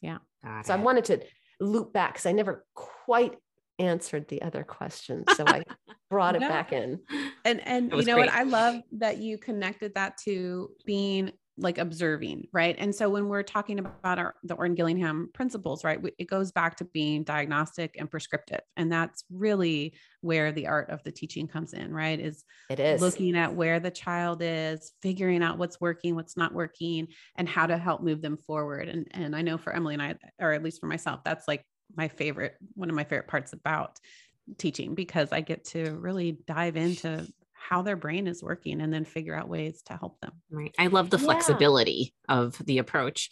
[0.00, 0.18] Yeah.
[0.44, 0.78] Got so it.
[0.78, 1.20] I wanted to
[1.60, 3.36] loop back because I never quite
[3.78, 5.24] answered the other question.
[5.36, 5.62] So I
[6.10, 6.48] brought it no.
[6.48, 7.00] back in.
[7.44, 8.26] And and you know great.
[8.26, 8.34] what?
[8.34, 12.76] I love that you connected that to being like observing, right?
[12.78, 16.76] And so when we're talking about our the Orton Gillingham principles, right, it goes back
[16.76, 21.72] to being diagnostic and prescriptive, and that's really where the art of the teaching comes
[21.72, 22.18] in, right?
[22.18, 26.54] Is it is looking at where the child is, figuring out what's working, what's not
[26.54, 28.88] working, and how to help move them forward.
[28.88, 31.64] And and I know for Emily and I, or at least for myself, that's like
[31.96, 33.98] my favorite, one of my favorite parts about
[34.56, 37.26] teaching because I get to really dive into
[37.68, 40.32] how their brain is working and then figure out ways to help them.
[40.50, 40.74] Right.
[40.78, 41.24] I love the Yeah.
[41.24, 43.30] flexibility of the approach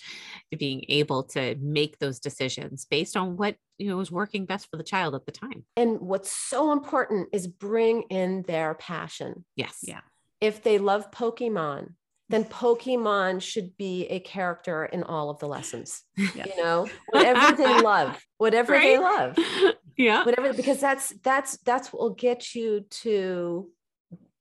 [0.59, 4.77] being able to make those decisions based on what you know is working best for
[4.77, 5.65] the child at the time.
[5.77, 9.45] And what's so important is bring in their passion.
[9.55, 9.79] Yes.
[9.83, 10.01] Yeah.
[10.41, 11.95] If they love Pokemon,
[12.29, 16.03] then Pokemon should be a character in all of the lessons.
[16.35, 16.47] Yeah.
[16.47, 19.39] You know, whatever they love, whatever they love,
[19.97, 20.25] yeah.
[20.25, 23.71] whatever, because that's that's that's what will get you to,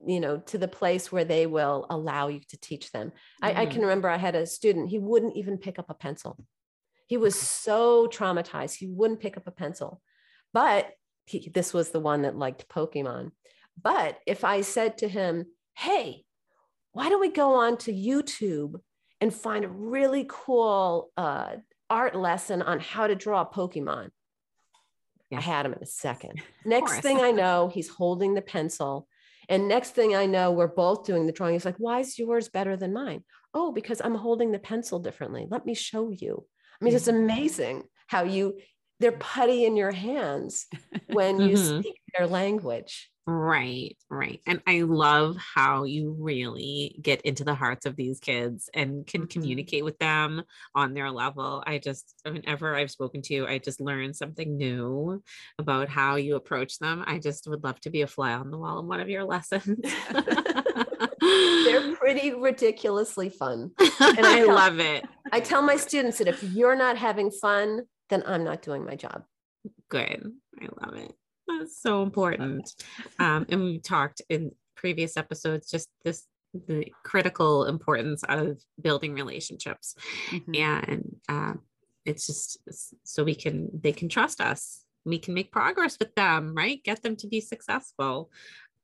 [0.06, 3.12] you know, to the place where they will allow you to teach them.
[3.42, 3.72] I, I Mhm.
[3.72, 6.38] can remember I had a student, he wouldn't even pick up a pencil.
[7.08, 10.02] He was so traumatized, he wouldn't pick up a pencil.
[10.54, 10.92] But
[11.26, 13.32] he, this was the one that liked Pokemon.
[13.82, 16.24] But if I said to him, hey,
[16.94, 18.80] why don't we go on to YouTube
[19.20, 21.58] and find a really cool uh,
[21.90, 24.12] art lesson on how to draw Pokemon?
[25.34, 26.42] I had him in a second.
[26.66, 29.08] Next thing I know, he's holding the pencil.
[29.50, 31.54] And next thing I know, we're both doing the drawing.
[31.54, 33.24] He's like, why is yours better than mine?
[33.54, 35.48] Oh, because I'm holding the pencil differently.
[35.50, 36.46] Let me show you.
[36.82, 38.60] I mean, it's amazing how you,
[39.00, 40.68] they're putty in your hands
[41.08, 41.80] when you Mhm.
[41.80, 43.12] speak their language.
[43.28, 44.40] Right, right.
[44.46, 49.24] And I love how you really get into the hearts of these kids and can
[49.24, 49.30] Mhm.
[49.32, 50.44] communicate with them
[50.76, 51.64] on their level.
[51.66, 55.24] I just, whenever I've spoken to you, I just learn something new
[55.58, 57.04] about how you approach them.
[57.08, 59.24] I just would love to be a fly on the wall in one of your
[59.24, 59.80] lessons.
[61.22, 63.72] They're pretty ridiculously fun.
[63.80, 65.04] and I tell- love it.
[65.32, 68.96] I tell my students that if you're not having fun, then I'm not doing my
[68.96, 69.24] job.
[69.90, 70.32] Good.
[70.62, 71.12] I love it.
[71.82, 72.74] So important.
[73.20, 76.26] Um, and we talked in previous episodes just this
[76.68, 79.96] the critical importance of building relationships.
[80.32, 80.56] Mhm.
[80.88, 81.62] and um,
[82.06, 82.60] it's just
[83.04, 84.84] so we can they can trust us.
[85.04, 86.82] We can make progress with them right?
[86.84, 88.32] Get them to be successful.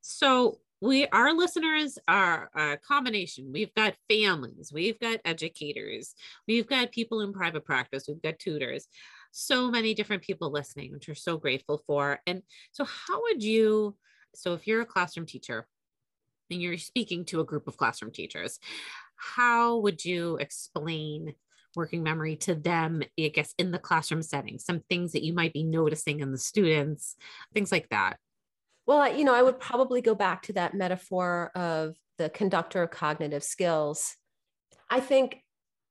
[0.01, 3.51] So we our listeners are a combination.
[3.54, 4.71] We've got families.
[4.73, 6.13] We've got educators.
[6.47, 8.06] We've got people in private practice.
[8.08, 8.88] We've got tutors
[9.32, 12.20] so many different people listening which we're so grateful for.
[12.28, 13.96] And so how would you
[14.36, 15.67] so if you're a classroom teacher
[16.50, 18.60] and you're speaking to a group of classroom teachers
[19.15, 21.34] how would you explain
[21.76, 24.60] working memory to them i guess in the classroom setting?
[24.60, 27.15] Some things that you might be noticing in the students
[27.54, 28.17] things like that.
[28.88, 32.91] Well, you know, I would probably go back to that metaphor of the conductor of
[32.91, 34.15] cognitive skills.
[34.89, 35.44] I think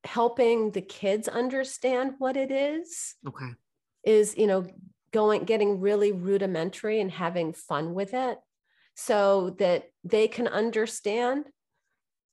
[0.04, 3.50] helping the kids understand what it is okay
[4.04, 4.66] is, you know,
[5.12, 8.38] going getting really rudimentary and having fun with it
[8.94, 11.44] so that they can understand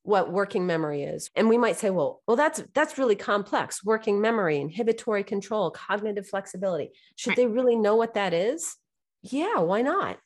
[0.03, 1.29] what working memory is.
[1.35, 3.83] And we might say, well, well that's that's really complex.
[3.83, 6.91] Working memory, inhibitory control, cognitive flexibility.
[7.15, 8.77] Should they really know what that is?
[9.21, 10.17] Yeah, why not?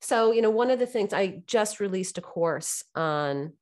[0.00, 3.54] So, you know, one of the things I just released a course on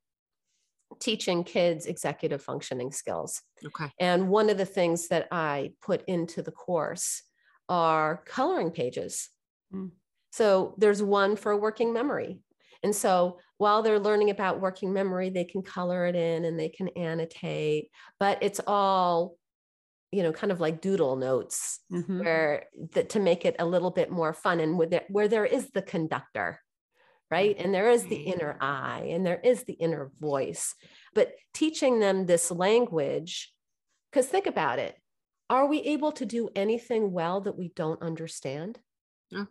[1.00, 3.42] teaching kids executive functioning skills.
[3.64, 7.22] okay And one of the things that I put into the course
[7.68, 9.30] are coloring pages.
[9.72, 9.92] Mm.
[10.33, 12.40] So there's one for working memory.
[12.83, 16.68] And so while they're learning about working memory, they can color it in and they
[16.68, 19.38] can annotate, but it's all,
[20.12, 22.20] you know, kind of like doodle notes Mhm.
[22.24, 25.46] where that to make it a little bit more fun and with it, where there
[25.46, 26.61] is the conductor
[27.34, 30.64] right and there is the inner eye and there is the inner voice
[31.14, 31.28] but
[31.60, 33.32] teaching them this language
[34.10, 34.94] because think about it
[35.50, 38.72] are we able to do anything well that we don't understand
[39.32, 39.46] no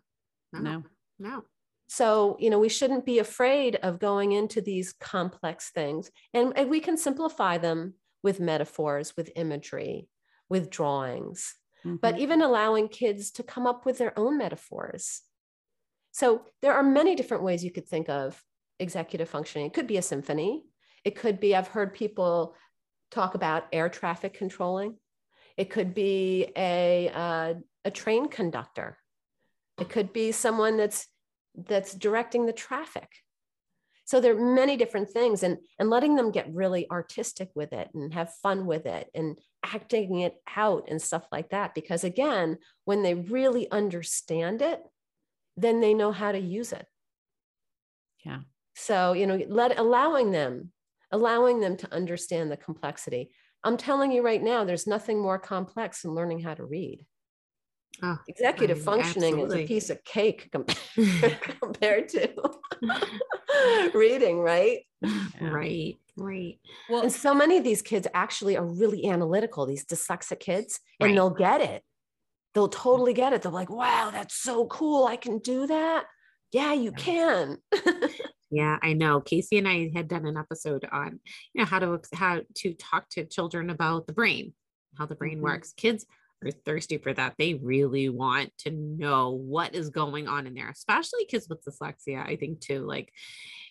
[0.67, 0.83] No.
[1.19, 1.43] no
[1.87, 6.69] so you know we shouldn't be afraid of going into these complex things and, and
[6.69, 7.79] we can simplify them
[8.25, 9.97] with metaphors with imagery
[10.53, 11.39] with drawings
[12.03, 12.19] but Mhm.
[12.23, 15.21] even allowing kids to come up with their own metaphors.
[16.13, 18.41] So there are many different ways you could think of
[18.79, 19.67] executive functioning.
[19.67, 20.63] It could be a symphony.
[21.03, 22.55] It could be, I've heard people
[23.11, 24.95] talk about air traffic controlling.
[25.57, 28.97] It could be a, uh, a train conductor.
[29.79, 31.07] It could be someone that's
[31.55, 33.09] that's directing the traffic.
[34.05, 37.89] So there are many different things and, and letting them get really artistic with it
[37.93, 41.73] and have fun with it and acting it out and stuff like that.
[41.73, 44.81] Because again, when they really understand it,
[45.57, 46.85] then they know how to use it.
[48.25, 48.41] Yeah.
[48.75, 50.71] So, you know, let allowing them,
[51.11, 53.31] allowing them to understand the complexity.
[53.63, 57.05] I'm telling you right now, there's nothing more complex than learning how to read.
[58.01, 60.65] Oh, Executive mean, functioning is a piece of cake com-
[61.61, 62.33] compared to
[63.93, 64.79] reading, right?
[65.41, 66.59] right right
[66.89, 71.09] Well, And so many of these kids actually are really analytical, these dyslexic kids, and
[71.09, 71.15] Right.
[71.15, 71.83] they'll get it.
[72.53, 73.41] They'll totally get it.
[73.41, 75.05] They're like, wow, that's so cool.
[75.05, 76.05] I can do that.
[76.51, 77.57] Yeah, you can.
[78.55, 79.19] Yeah, I know.
[79.19, 81.19] Casey and I had done an episode on,
[81.55, 84.53] you know, how to how to talk to children about the brain,
[84.95, 85.41] how the brain Mhm.
[85.41, 85.73] works.
[85.73, 86.05] Kids
[86.45, 87.33] are thirsty for that.
[87.39, 92.23] They really want to know what is going on in there, especially kids with dyslexia.
[92.23, 93.11] I think too, like,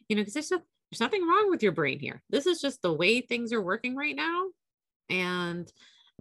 [0.08, 0.60] you know, because there's no,
[0.90, 2.20] there's nothing wrong with your brain here.
[2.30, 4.46] This is just the way things are working right now,
[5.08, 5.72] and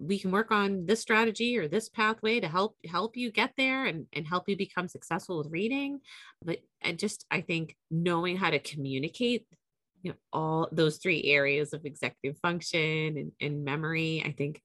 [0.02, 3.86] we can work on this strategy or this pathway to help help you get there
[3.86, 6.00] and, and help you become successful with reading.
[6.44, 9.46] But and just i think knowing how to communicate
[10.02, 14.62] you know all those three areas of executive function and, and memory i think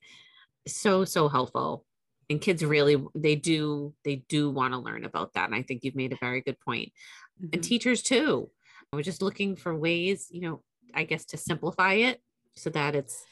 [0.66, 1.84] so so helpful.
[2.28, 5.47] And kids really they do they do want to learn about that.
[5.47, 6.91] And i think you've made a very good point.
[6.91, 6.93] point
[7.41, 7.61] and mm-hmm.
[7.61, 8.51] teachers too.
[8.93, 10.62] We're just looking for ways you know
[10.95, 12.22] i guess to simplify it
[12.55, 13.24] so that it's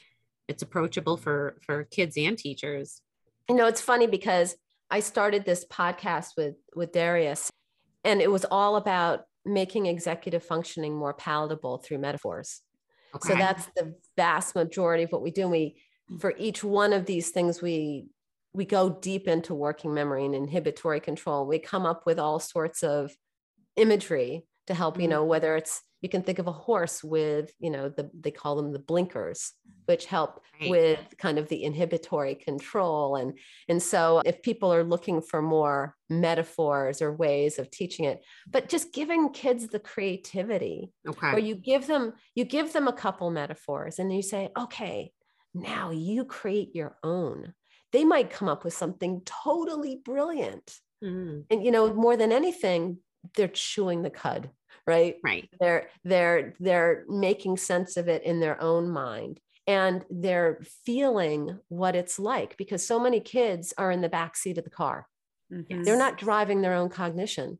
[0.47, 3.01] it's approachable for for kids and teachers
[3.49, 4.55] You know, it's funny because
[4.89, 7.49] I started this podcast with with Darius,
[8.03, 12.61] and it was all about making executive functioning more palatable through metaphors.
[13.21, 15.43] So that's the vast majority of what we do.
[15.43, 15.81] And we
[16.19, 18.07] for each one of these things we
[18.53, 21.45] we go deep into working memory and inhibitory control.
[21.45, 23.11] We come up with all sorts of
[23.75, 25.09] imagery to help, you Mhm.
[25.09, 28.55] know, whether it's you can think of a horse with, you know, the they call
[28.55, 29.53] them the blinkers,
[29.87, 30.69] which help Right.
[30.69, 33.15] with kind of the inhibitory control.
[33.15, 33.37] And
[33.67, 35.79] and so if people are looking for more
[36.09, 38.17] metaphors or ways of teaching it,
[38.55, 42.93] but just giving kids the creativity okay where you give them you give them a
[42.93, 45.11] couple metaphors and you say okay
[45.55, 47.53] now you create your own
[47.91, 50.67] they might come up with something totally brilliant
[51.03, 51.45] Mhm.
[51.49, 52.99] and you know more than anything
[53.35, 54.51] they're chewing the cud
[54.87, 60.59] right right they're they're they're making sense of it in their own mind and they're
[60.85, 64.69] feeling what it's like because so many kids are in the back seat of the
[64.69, 65.07] car
[65.51, 65.83] Mhm.
[65.85, 67.59] they're not driving their own cognition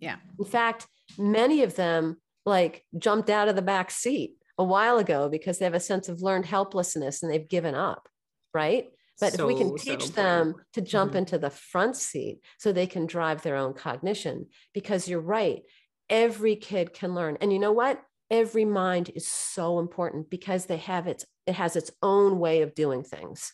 [0.00, 0.16] Yeah.
[0.38, 0.86] in fact
[1.18, 5.64] many of them like jumped out of the back seat a while ago because they
[5.64, 8.08] have a sense of learned helplessness and they've given up
[8.52, 8.90] right
[9.20, 11.16] but if we can So, so teach them to jump Mhm.
[11.18, 15.62] into the front seat so they can drive their own cognition because you're right
[16.10, 17.38] every kid can learn.
[17.40, 18.04] And you know what?
[18.30, 22.74] Every mind is so important because they have its it has its own way of
[22.74, 23.52] doing things.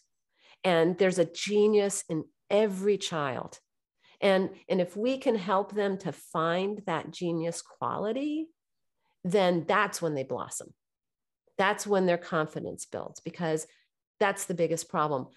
[0.65, 3.61] And there's a genius in every child.
[4.21, 8.49] And and if we can help them to find that genius quality
[9.25, 10.75] then that's when they blossom.
[11.57, 13.67] That's when their confidence builds because
[14.21, 15.29] that's the biggest problem.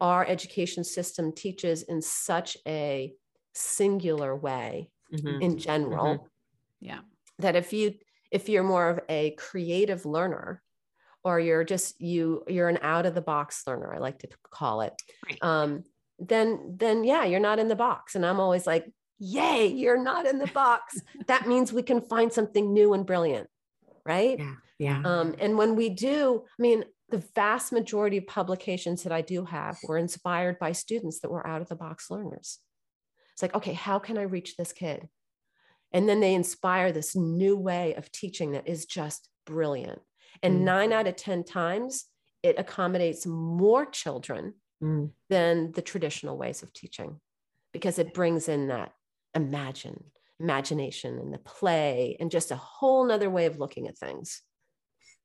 [0.00, 3.14] Our education system teaches in such a
[3.54, 5.40] singular way Mhm.
[5.40, 6.28] in general
[6.80, 7.00] Yeah.
[7.38, 7.94] that if you
[8.30, 10.62] if you're more of a creative learner
[11.24, 14.80] or you're just you you're an out of the box learner i like to call
[14.82, 14.92] it
[15.24, 15.38] Right.
[15.42, 15.84] um
[16.18, 20.26] then then yeah you're not in the box and i'm always like yay you're not
[20.26, 23.48] in the box that means we can find something new and brilliant
[24.04, 29.04] right yeah yeah um, and when we do, I mean, the vast majority of publications
[29.04, 32.58] that I do have were inspired by students that were out of the box learners.
[33.32, 35.08] It's like, okay, how can I reach this kid?
[35.92, 40.02] And then they inspire this new way of teaching that is just brilliant.
[40.42, 40.64] And Mm.
[40.64, 42.06] nine out of 10 times,
[42.42, 45.12] it accommodates more children Mm.
[45.28, 47.20] than the traditional ways of teaching
[47.72, 48.94] because it brings in that
[49.34, 54.42] imagine imagination and the play and just a whole nother way of looking at things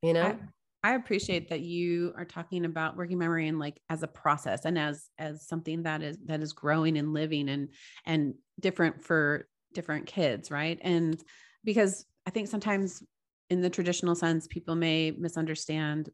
[0.02, 0.40] you know
[0.84, 4.66] I, I appreciate that you are talking about working memory and like as a process
[4.66, 7.70] and as as something that is that is growing and living and
[8.06, 10.80] and different for different kids, right?
[10.82, 11.22] And
[11.64, 13.04] because I think sometimes
[13.50, 16.10] in the traditional sense, people may misunderstand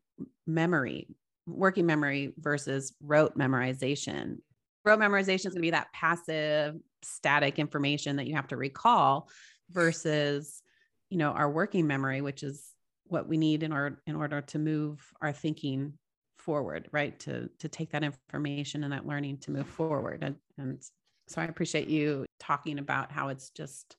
[0.45, 1.07] memory,
[1.45, 4.37] working memory versus rote memorization.
[4.83, 9.29] Rote memorization is going to be that passive, static information that you have to recall
[9.69, 10.61] versus,
[11.09, 12.71] you know, our working memory, which is
[13.05, 15.93] what we need in order in order to move our thinking
[16.37, 17.19] forward, right?
[17.19, 20.23] To to take that information and that learning to move forward.
[20.23, 20.81] And, and
[21.27, 23.95] so I appreciate you talking about how it's just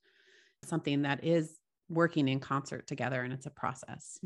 [0.65, 1.57] something that is
[1.89, 4.19] working in concert together and it's a process.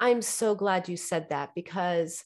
[0.00, 2.24] i'm so glad you said that because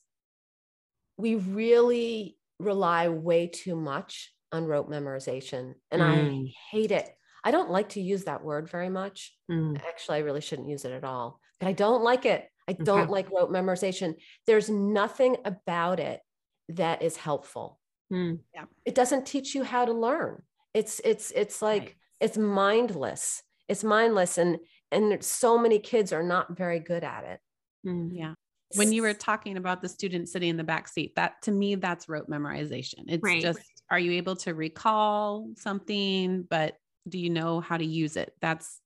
[1.16, 6.52] we really rely way too much on rote memorization and i Mm.
[6.70, 7.08] hate it.
[7.44, 9.34] I don't like to use that word very much.
[9.50, 9.80] Mm.
[9.86, 12.48] actually i really shouldn't use it at all but i don't like it.
[12.68, 14.14] I don't like rote memorization.
[14.46, 16.20] There's nothing about it
[16.68, 17.80] that is helpful
[18.12, 18.38] Mm.
[18.84, 20.42] it doesn't teach you how to learn
[20.74, 21.94] it's it's it's like Right.
[22.20, 24.58] it's mindless it's mindless and
[24.90, 27.40] and so many kids are not very good at it
[27.86, 28.10] Mm.
[28.12, 28.34] Yeah.
[28.76, 31.74] When you were talking about the student sitting in the back seat, that to me,
[31.74, 33.04] that's rote memorization.
[33.08, 33.42] It's Right.
[33.42, 33.60] just,
[33.90, 36.76] are you able to recall something, but
[37.08, 38.34] do you know how to use it?
[38.40, 38.80] That's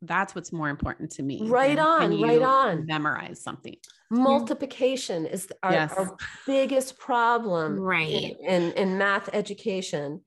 [0.00, 2.86] that's what's more important to me right on right on.
[2.86, 3.76] memorize something?
[4.10, 5.92] Multiplication is our, yes.
[5.96, 6.16] our
[6.46, 8.08] biggest problem right.
[8.08, 10.20] in, in, in math education.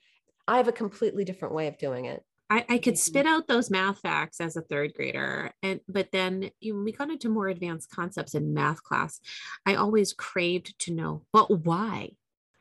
[0.47, 2.23] I have a completely different way of doing it.
[2.49, 2.95] I, I could mm-hmm.
[2.95, 6.91] spit out those math facts as a third grader and but then you know, we
[6.91, 9.19] got into more advanced concepts in math class.
[9.65, 12.11] I always craved to know but why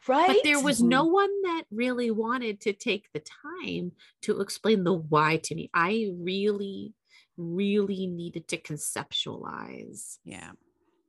[0.09, 3.93] right but there was no one that really wanted to take the time
[4.23, 6.93] to explain the why to me i really
[7.37, 10.51] really needed to conceptualize yeah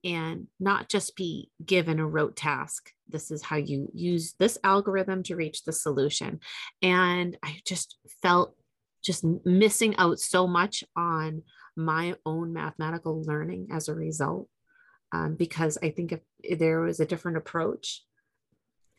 [0.05, 2.91] and not just be given a rote task.
[3.09, 6.39] This is how you use this algorithm to reach the solution.
[6.83, 8.55] And I just felt
[9.03, 11.41] just missing out so much on
[11.75, 14.47] my own mathematical learning as a result.
[15.11, 18.03] Um, because I think if there was a different approach,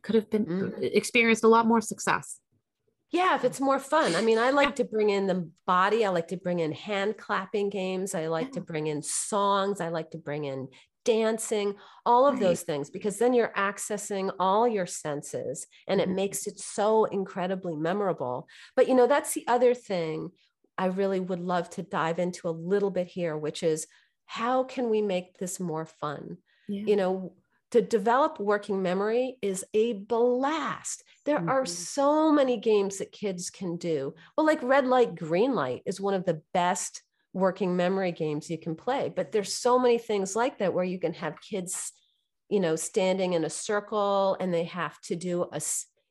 [0.07, 0.73] could have been mm.
[0.81, 2.39] experienced a lot more success.
[3.11, 4.15] Yeah, if it's more fun.
[4.15, 6.05] I mean, I like to bring in the body.
[6.05, 8.15] I like to bring in hand clapping games.
[8.15, 9.81] I like to bring in songs.
[9.81, 10.69] I like to bring in
[11.05, 12.43] dancing, all of right.
[12.43, 16.17] those things, because then you're accessing all your senses and it mm-hmm.
[16.17, 18.47] makes it so incredibly memorable.
[18.75, 20.31] But, you know, that's the other thing
[20.77, 23.87] I really would love to dive into a little bit here, which is
[24.27, 26.39] how can we make this more fun?
[26.69, 26.83] Yeah.
[26.87, 27.33] You know,
[27.73, 31.03] to develop working memory is a blast.
[31.25, 31.49] There mm-hmm.
[31.49, 34.15] are so many games that kids can do.
[34.37, 37.03] Well, like red light, green light is one of the best
[37.37, 40.99] working memory games you can play but there's so many things like that where you
[40.99, 41.93] can have kids
[42.49, 45.61] you know standing in a circle and they have to do a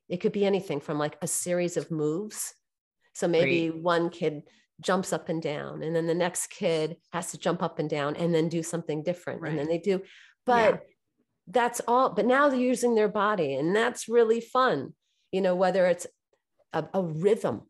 [0.08, 2.54] it could be anything from like a series of moves
[3.12, 3.82] so maybe Great.
[3.82, 4.42] one kid
[4.80, 8.14] jumps up and down and then the next kid has to jump up and down
[8.14, 9.50] and then do something different right.
[9.50, 10.00] and then they do
[10.44, 10.80] but yeah.
[11.48, 14.92] That's all but now they're using their body and that's really fun
[15.30, 16.06] you know whether it's
[16.72, 17.62] a, a rhythm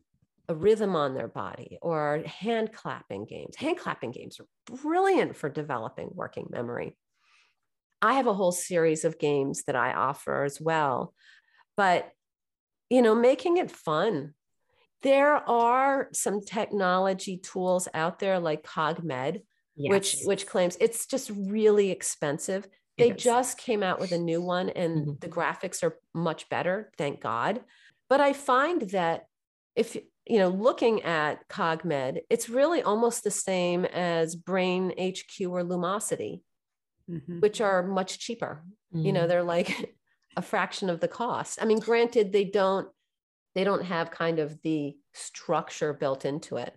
[0.49, 3.55] a rhythm on their body or hand clapping games.
[3.57, 6.95] Hand clapping games are brilliant for developing working memory.
[8.01, 11.13] I have a whole series of games that I offer as well.
[11.75, 12.09] But,
[12.89, 14.33] you know, making it fun.
[15.03, 19.41] There are some technology tools out there like CogMed,
[19.75, 19.91] yes.
[19.91, 22.67] which which claims it's just really expensive.
[22.97, 25.11] They just came out with a new one and mm-hmm.
[25.19, 27.61] the graphics are much better, thank God.
[28.09, 29.27] But I find that
[29.75, 29.95] if
[30.27, 36.41] you know, looking at CogMed, it's really almost the same as Brain HQ or Lumosity,
[37.09, 37.39] mm-hmm.
[37.39, 38.63] which are much cheaper.
[38.93, 39.05] Mm-hmm.
[39.05, 39.29] You know, mm-hmm.
[39.29, 39.95] they're like
[40.35, 41.59] a fraction of the cost.
[41.61, 42.87] I mean, granted, they don't
[43.55, 46.75] they don't have kind of the structure built into it,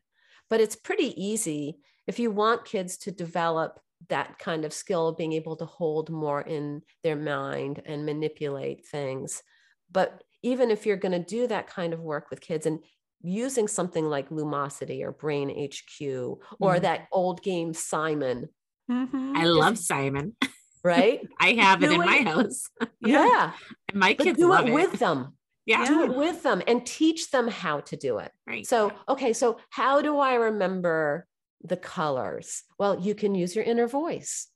[0.49, 5.17] but it's pretty easy if you want kids to develop that kind of skill of
[5.17, 9.43] being able to hold more in their mind and manipulate things.
[9.91, 12.81] But even if you're going to do that kind of work with kids and
[13.23, 16.39] using something like Lumosity or Brain HQ or
[16.75, 16.83] mm-hmm.
[16.83, 18.49] that old game Simon.
[18.91, 19.37] Mm-hmm.
[19.37, 20.37] I love Simon.
[20.83, 21.27] Right?
[21.41, 22.07] I have it in it.
[22.07, 22.69] my house.
[23.01, 23.53] yeah.
[23.89, 25.35] and my kids do it, it with them.
[25.67, 25.87] Yeah.
[25.87, 28.33] Do it with them and teach them how to do it.
[28.45, 28.67] Right.
[28.67, 31.29] So, okay, so how do I remember
[31.63, 32.63] the colors?
[32.79, 34.49] Well, you can use your inner voice.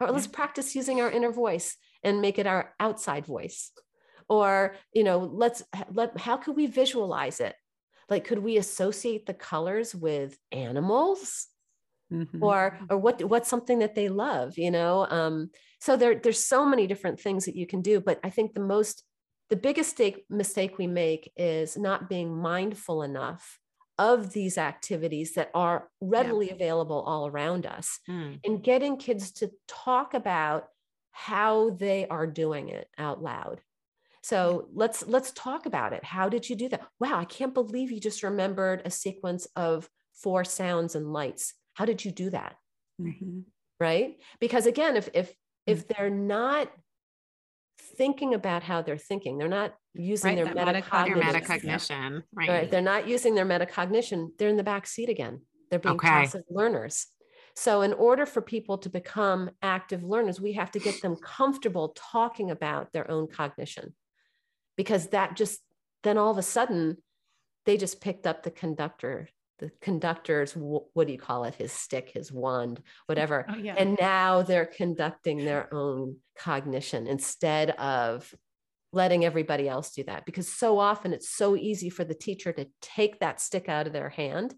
[0.00, 3.72] Or let's practice using our inner voice and make it our outside voice.
[4.28, 7.56] Or, you know, let's let how could we visualize it?
[8.08, 11.48] like could we associate the colors with animals
[12.12, 12.42] mm-hmm.
[12.42, 16.64] or or what what's something that they love you know um, so there there's so
[16.64, 19.04] many different things that you can do but i think the most
[19.50, 23.58] the biggest mistake, mistake we make is not being mindful enough
[23.98, 26.54] of these activities that are readily yeah.
[26.54, 28.38] available all around us mm.
[28.44, 30.68] and getting kids to talk about
[31.10, 33.60] how they are doing it out loud
[34.28, 36.04] so let's let's talk about it.
[36.04, 36.86] How did you do that?
[37.00, 41.54] Wow, I can't believe you just remembered a sequence of four sounds and lights.
[41.72, 42.56] How did you do that?
[43.00, 43.40] Mm-hmm.
[43.80, 44.16] Right?
[44.38, 45.34] Because again, if if
[45.66, 45.96] if mm.
[45.96, 46.70] they're not
[47.78, 51.22] thinking about how they're thinking, they're not using right, their metacognition.
[51.22, 52.22] metacognition.
[52.32, 52.48] Right.
[52.48, 52.70] right.
[52.70, 54.28] They're not using their metacognition.
[54.38, 55.42] They're in the back seat again.
[55.70, 56.08] They're being okay.
[56.08, 57.06] passive learners.
[57.54, 61.94] So, in order for people to become active learners, we have to get them comfortable
[61.96, 63.94] talking about their own cognition
[64.76, 65.60] because that just
[66.04, 66.98] then all of a sudden
[67.66, 69.28] they just picked up the conductor
[69.58, 73.74] the conductor's what do you call it his stick his wand whatever oh, yeah.
[73.76, 78.34] and now they're conducting their own cognition instead of
[78.92, 82.66] letting everybody else do that because so often it's so easy for the teacher to
[82.80, 84.54] take that stick out of their hand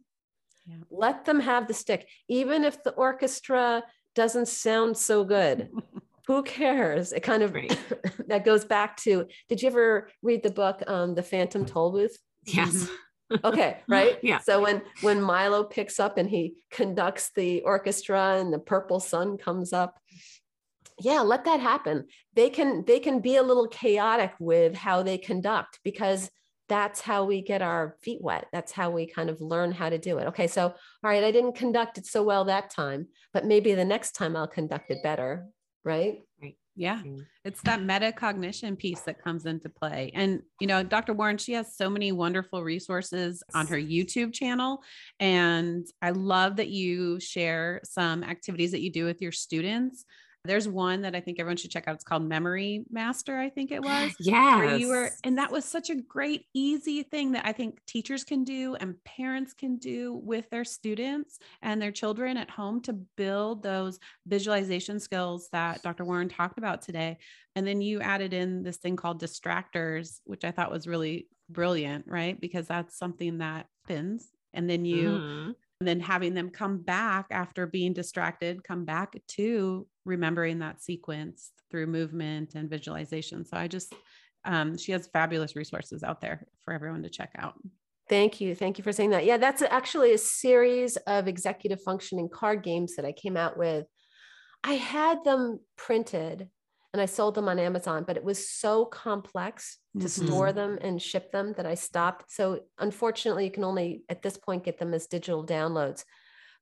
[0.67, 0.77] yeah.
[0.91, 3.83] let them have the stick even if the orchestra
[4.15, 5.71] doesn't sound so good
[6.31, 7.13] who cares?
[7.13, 7.77] It kind of right.
[8.29, 12.17] that goes back to did you ever read the book um, The Phantom Toll Booth?
[12.45, 12.73] Yes.
[12.73, 12.95] Mm-hmm.
[13.45, 14.19] Okay right?
[14.23, 14.39] Yeah.
[14.39, 19.39] so when when milo picks up and he conducts the orchestra and the purple sun
[19.39, 19.99] comes up
[21.03, 22.07] yeah let that happen.
[22.35, 26.31] They can they can be a little chaotic with how they conduct because
[26.69, 28.47] that's how we get our feet wet.
[28.53, 30.29] That's how we kind of learn how to do it.
[30.29, 33.85] Okay so all right i didn't conduct it so well that time but maybe the
[33.85, 35.47] next time i'll conduct it better
[35.85, 36.21] right
[36.81, 37.03] Yeah.
[37.03, 37.27] Mm.
[37.45, 40.11] It's that metacognition piece that comes into play.
[40.15, 41.13] And, you know, Dr.
[41.13, 44.83] Warren, she has so many wonderful resources on her YouTube channel.
[45.19, 50.07] And I love that you share some activities that you do with your students.
[50.45, 51.95] There's one that I think everyone should check out.
[51.97, 54.13] It's called Memory Master, I think it was.
[54.19, 54.75] Yeah.
[54.77, 58.45] you were and that was such a great easy thing that i think teachers can
[58.45, 63.63] do and parents can do with their students and their children at home to build
[63.63, 67.19] those visualization skills that dr warren talked about today
[67.57, 72.05] and then you added in this thing called distractors which i thought was really brilliant
[72.07, 75.55] right because that's something that happens and then you Mhm.
[75.81, 81.53] and then having them come back after being distracted, come back to remembering that sequence
[81.71, 83.45] through movement and visualization.
[83.45, 83.95] So I just,
[84.45, 87.55] um, she has fabulous resources out there for everyone to check out.
[88.09, 88.55] Thank you.
[88.57, 89.25] Thank you for saying that.
[89.25, 93.87] Yeah, that's actually a series of executive functioning card games that I came out with.
[94.65, 96.49] I had them printed
[96.93, 100.27] and I sold them on Amazon, but it was so complex to Mhm.
[100.27, 102.33] store them and ship them that I stopped.
[102.33, 106.05] So unfortunately, you can only at this point get them as digital downloads.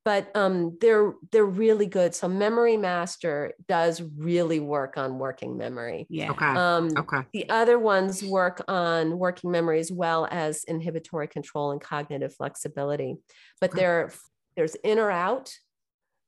[0.04, 2.14] But um, they're they're really good.
[2.14, 6.06] So Memory Master does really work on working memory.
[6.08, 6.30] Yeah.
[6.30, 6.46] Okay.
[6.46, 7.22] Um, okay.
[7.32, 13.16] the other ones work on working memory as well as inhibitory control and cognitive flexibility.
[13.60, 13.80] But Okay.
[13.80, 14.12] there,
[14.56, 15.52] there's in or out,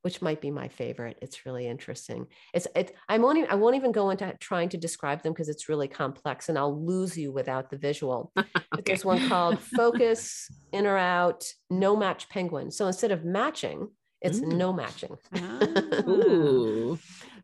[0.03, 1.19] which might be my favorite.
[1.23, 2.27] It's really interesting.
[2.55, 2.95] It's it.
[3.09, 5.89] I won't even I won't even go into trying to describe them because it's really
[5.89, 8.33] complex, and I'll lose you without the visual.
[8.37, 8.83] But Okay.
[8.93, 12.71] there's one called Focus, In or Out, No Match Penguin.
[12.71, 13.89] So instead of matching,
[14.23, 14.57] it's Mm.
[14.57, 15.17] no matching.
[16.09, 16.99] Ooh.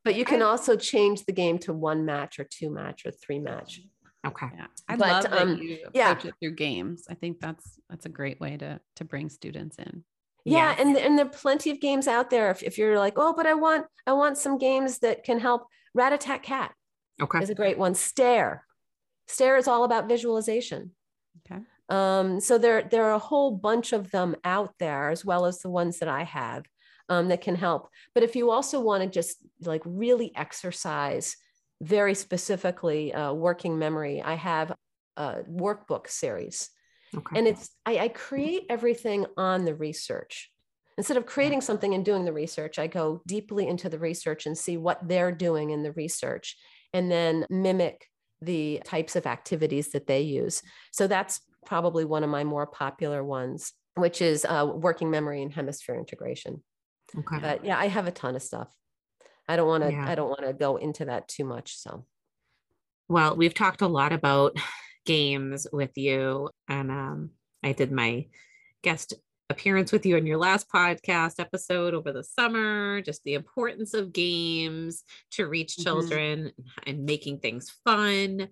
[0.04, 3.10] But you can I- also change the game to one match or two match or
[3.10, 3.80] three match.
[4.26, 4.46] Okay.
[4.54, 4.66] Yeah.
[4.88, 6.18] I But, love that um, you approach yeah.
[6.28, 7.04] it through games.
[7.08, 10.04] I think that's that's a great way to to bring students in.
[10.52, 13.32] Yeah and and there are plenty of games out there if, if you're like oh
[13.36, 16.72] but i want i want some games that can help rat a tat cat
[17.20, 17.38] Okay.
[17.38, 17.94] is a great one.
[17.94, 18.64] Stare
[19.26, 20.92] stare is all about visualization.
[21.50, 21.62] Okay.
[21.88, 25.60] um, so there there are a whole bunch of them out there as well as
[25.60, 26.64] the ones that i have
[27.08, 27.88] um, that can help.
[28.14, 31.36] But if you also want to just like really exercise
[31.82, 34.72] very specifically uh, working memory i have
[35.16, 36.70] a workbook series
[37.16, 37.38] Okay.
[37.38, 40.50] and it's I, I create everything on the research
[40.98, 44.56] instead of creating something and doing the research i go deeply into the research and
[44.56, 46.56] see what they're doing in the research
[46.92, 48.06] and then mimic
[48.42, 50.62] the types of activities that they use
[50.92, 55.52] so that's probably one of my more popular ones which is uh, working memory and
[55.52, 56.62] hemisphere integration
[57.18, 57.38] okay.
[57.40, 58.68] but yeah i have a ton of stuff
[59.48, 60.06] i don't want to Yeah.
[60.08, 62.04] i don't want to go into that too much so
[63.08, 64.56] Well, we've talked a lot about
[65.06, 67.30] games with you, and um,
[67.62, 68.26] I did my
[68.82, 69.14] guest
[69.48, 74.12] appearance with you in your last podcast episode over the summer, just the importance of
[74.12, 75.82] games to reach Mhm.
[75.84, 76.52] children
[76.84, 78.48] and making things fun.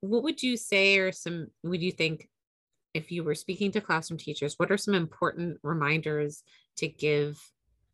[0.00, 2.28] What would you say, or some would you think,
[2.92, 6.42] if you were speaking to classroom teachers, what are some important reminders
[6.76, 7.40] to give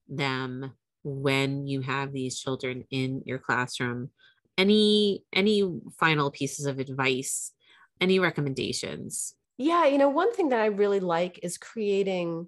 [0.09, 0.73] them
[1.03, 4.11] when you have these children in your classroom
[4.59, 5.63] any any
[5.99, 7.53] final pieces of advice
[8.01, 9.35] any recommendations?
[9.59, 12.47] Yeah you know one thing that i really like is creating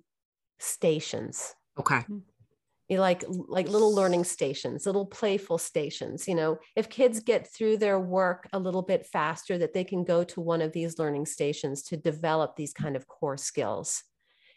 [0.58, 1.54] stations.
[1.78, 1.96] Okay.
[1.96, 2.18] Mm-hmm.
[2.88, 6.58] You like like little learning stations little playful stations you know?
[6.76, 10.40] If kids get through their work a little bit faster that they can go to
[10.40, 14.02] one of these learning stations to develop these kind of core skills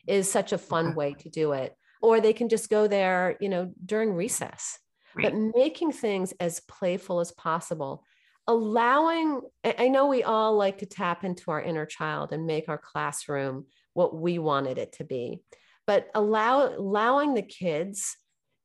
[0.07, 0.95] is such a fun Okay.
[0.95, 1.73] way to do it.
[2.01, 4.79] Or they can just go there you know during recess.
[5.15, 5.31] Right.
[5.31, 8.03] but making things as playful as possible
[8.47, 12.77] allowing I know we all like to tap into our inner child and make our
[12.77, 15.41] classroom what we wanted it to be
[15.87, 18.17] but allow allowing the kids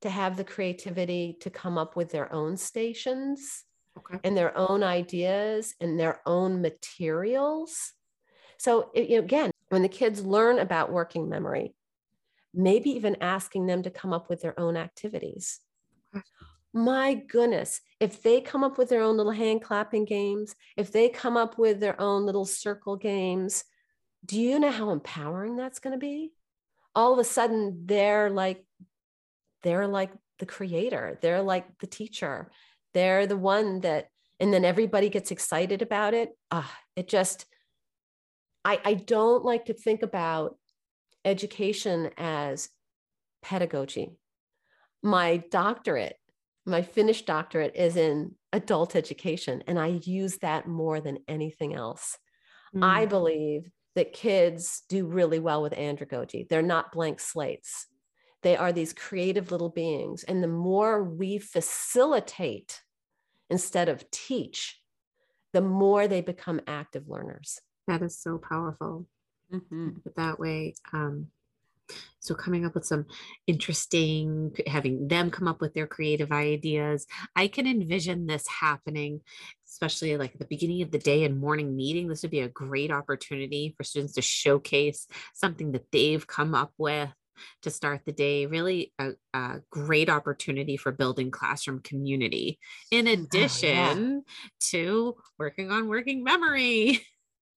[0.02, 3.64] to have the creativity to come up with their own stations
[3.98, 4.18] okay.
[4.24, 7.92] and their own ideas and their own materials.
[8.58, 11.74] So it- you know, again when the kids learn about working memory
[12.52, 15.60] maybe even asking them to come up with their own activities.
[16.72, 21.08] My goodness if they come up with their own little hand clapping games if they
[21.08, 23.64] come up with their own little circle games
[24.24, 26.32] do you know how empowering that's going to be
[26.94, 28.64] all of a sudden they're like
[29.62, 32.50] they're like the creator they're like the teacher
[32.94, 34.06] they're the one that
[34.38, 37.46] and then everybody gets excited about it ah it just
[38.64, 40.56] I, I don't like to think about
[41.24, 42.68] education as
[43.42, 44.12] pedagogy.
[45.02, 46.16] My doctorate,
[46.66, 52.18] my finished doctorate is in adult education, and I use that more than anything else.
[52.74, 52.84] Mm.
[52.84, 56.48] I believe that kids do really well with andragogy.
[56.48, 57.86] They're not blank slates.
[58.42, 60.22] They are these creative little beings.
[60.22, 62.80] And the more we facilitate
[63.50, 64.80] instead of teach,
[65.52, 67.60] the more they become active learners.
[67.86, 69.06] That is so powerful.
[69.52, 69.88] Mm-hmm.
[70.16, 71.26] That way, um,
[72.20, 73.06] so coming up with some
[73.46, 77.06] interesting, having them come up with their creative ideas.
[77.34, 79.22] I can envision this happening,
[79.66, 82.08] especially like at the beginning of the day and morning meeting.
[82.08, 86.72] This would be a great opportunity for students to showcase something that they've come up
[86.76, 87.08] with
[87.62, 88.44] to start the day.
[88.44, 92.58] Really a, a great opportunity for building classroom community,
[92.90, 94.48] in addition oh, yeah.
[94.70, 97.00] to working on working memory.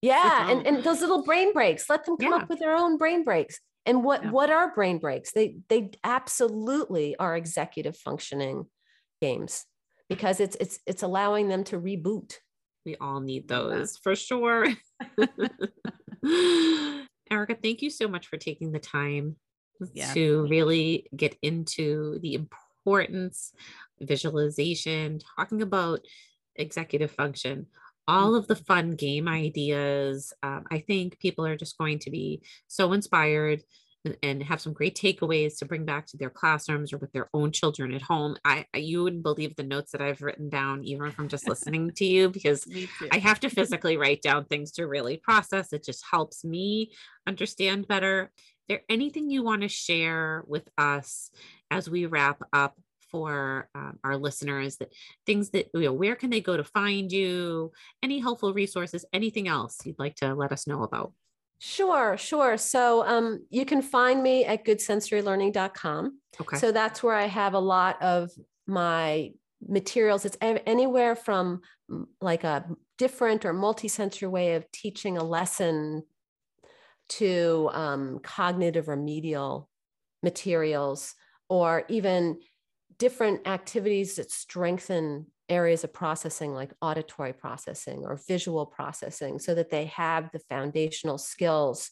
[0.03, 2.39] Yeah, and, and those little brain breaks, let them come yeah.
[2.39, 3.61] up with their own brain breaks.
[3.85, 4.31] And what yeah.
[4.31, 5.31] what are brain breaks?
[5.31, 8.65] They they absolutely are executive functioning
[9.21, 9.65] games
[10.09, 12.35] because it's it's it's allowing them to reboot.
[12.85, 14.67] We all need those for sure.
[17.31, 19.35] Erica, thank you so much for taking the time
[19.93, 20.13] yeah.
[20.13, 23.53] to really get into the importance,
[23.99, 26.01] visualization, talking about
[26.55, 27.67] executive function,
[28.07, 28.63] all of the mm-hmm.
[28.63, 30.33] fun game ideas.
[30.43, 33.63] Um, I think people are just going to be so inspired
[34.21, 37.51] and have some great takeaways to bring back to their classrooms or with their own
[37.51, 38.35] children at home.
[38.43, 42.05] I you wouldn't believe the notes that I've written down even from just listening to
[42.05, 42.67] you because
[43.11, 45.71] I have to physically write down things to really process.
[45.71, 46.91] It just helps me
[47.25, 48.31] understand better.
[48.35, 51.31] Is there anything you want to share with us
[51.71, 52.77] as we wrap up
[53.13, 54.91] for um, our listeners that
[55.27, 59.47] things that you know where can they go to find you any helpful resources anything
[59.47, 61.13] else you'd like to let us know about
[61.65, 62.57] Sure, sure.
[62.57, 66.19] So um, you can find me at goodsensorylearning.com.
[66.41, 66.57] Okay.
[66.57, 68.31] So that's where I have a lot of
[68.67, 69.31] my
[69.65, 70.25] materials.
[70.25, 71.61] It's anywhere from
[72.19, 72.65] like a
[72.97, 76.03] different or multisensory way of teaching a lesson
[77.09, 79.69] to um, cognitive remedial
[80.21, 81.15] materials
[81.47, 82.39] or even
[83.03, 89.69] different activities that strengthen areas of processing like auditory processing or visual processing so that
[89.69, 91.91] they have the foundational skills.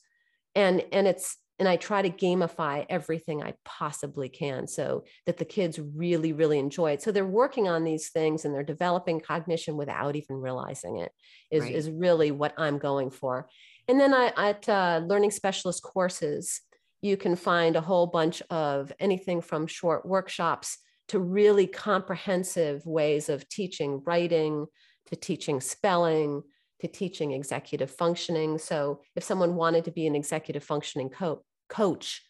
[0.55, 5.43] And and it's and i try to gamify everything i possibly can so that the
[5.43, 7.01] kids really really enjoy it.
[7.01, 11.11] So they're working on these things and they're developing cognition without even realizing it
[11.51, 11.75] is, right.
[11.75, 13.49] is really what i'm going for.
[13.89, 16.61] And then I, at uh, learning specialist courses
[17.01, 20.77] you can find a whole bunch of anything from short workshops
[21.11, 24.65] to really comprehensive ways of teaching writing,
[25.07, 26.41] to teaching spelling,
[26.79, 28.57] to teaching executive functioning.
[28.57, 32.21] So if someone wanted to be an executive functioning co- coach,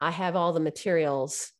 [0.00, 1.52] I have all the materials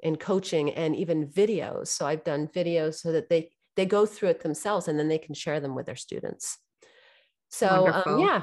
[0.00, 1.86] in coaching and even videos.
[1.86, 5.18] So I've done videos so that they they go through it themselves and then they
[5.18, 6.58] can share them with their students.
[7.48, 8.42] So um, yeah,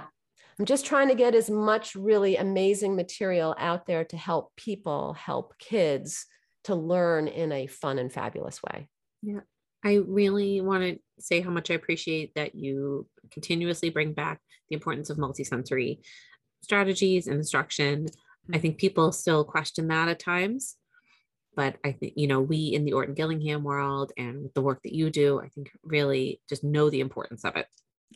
[0.57, 5.13] I'm just trying to get as much really amazing material out there to help people,
[5.13, 6.25] help kids
[6.65, 8.89] to learn in a fun and fabulous way.
[9.21, 9.41] Yeah.
[9.83, 14.39] I really want to say how much I appreciate that you continuously bring back
[14.69, 15.99] the importance of multisensory
[16.61, 18.07] strategies and instruction.
[18.51, 20.75] I think people still question that at times,
[21.55, 24.81] but I think, you know, we in the Orton Gillingham world and with the work
[24.83, 27.67] that you do, I think really just know the importance of it.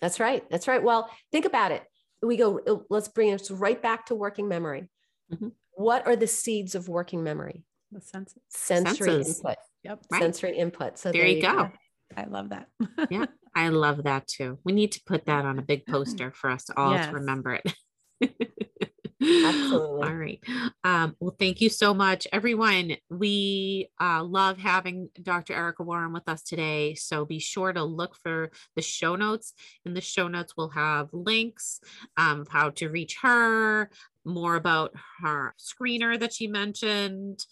[0.01, 0.43] That's right.
[0.49, 0.81] That's right.
[0.81, 1.83] Well, think about it.
[2.21, 4.89] We go, let's bring us right back to working memory.
[5.31, 5.49] Mm-hmm.
[5.73, 7.63] What are the seeds of working memory?
[7.91, 8.41] The senses.
[8.49, 9.37] sensory senses.
[9.37, 9.57] input.
[9.83, 9.99] Yep.
[10.11, 10.21] Right.
[10.21, 10.97] Sensory input.
[10.97, 11.55] So there, there you go.
[11.55, 11.71] go.
[12.15, 12.67] I love that.
[13.09, 13.25] yeah,
[13.55, 14.59] I love that too.
[14.63, 17.07] We need to put that on a big poster for us all yes.
[17.07, 17.73] to remember it.
[19.21, 20.07] Absolutely.
[20.07, 20.39] All right.
[20.83, 22.95] Um, well, thank you so much, everyone.
[23.09, 25.53] We uh, love having Dr.
[25.53, 26.95] Erica Warren with us today.
[26.95, 29.53] So be sure to look for the show notes.
[29.85, 31.81] In the show notes, we'll have links
[32.15, 33.89] um, how to reach her,
[34.23, 37.45] more about her screener that she mentioned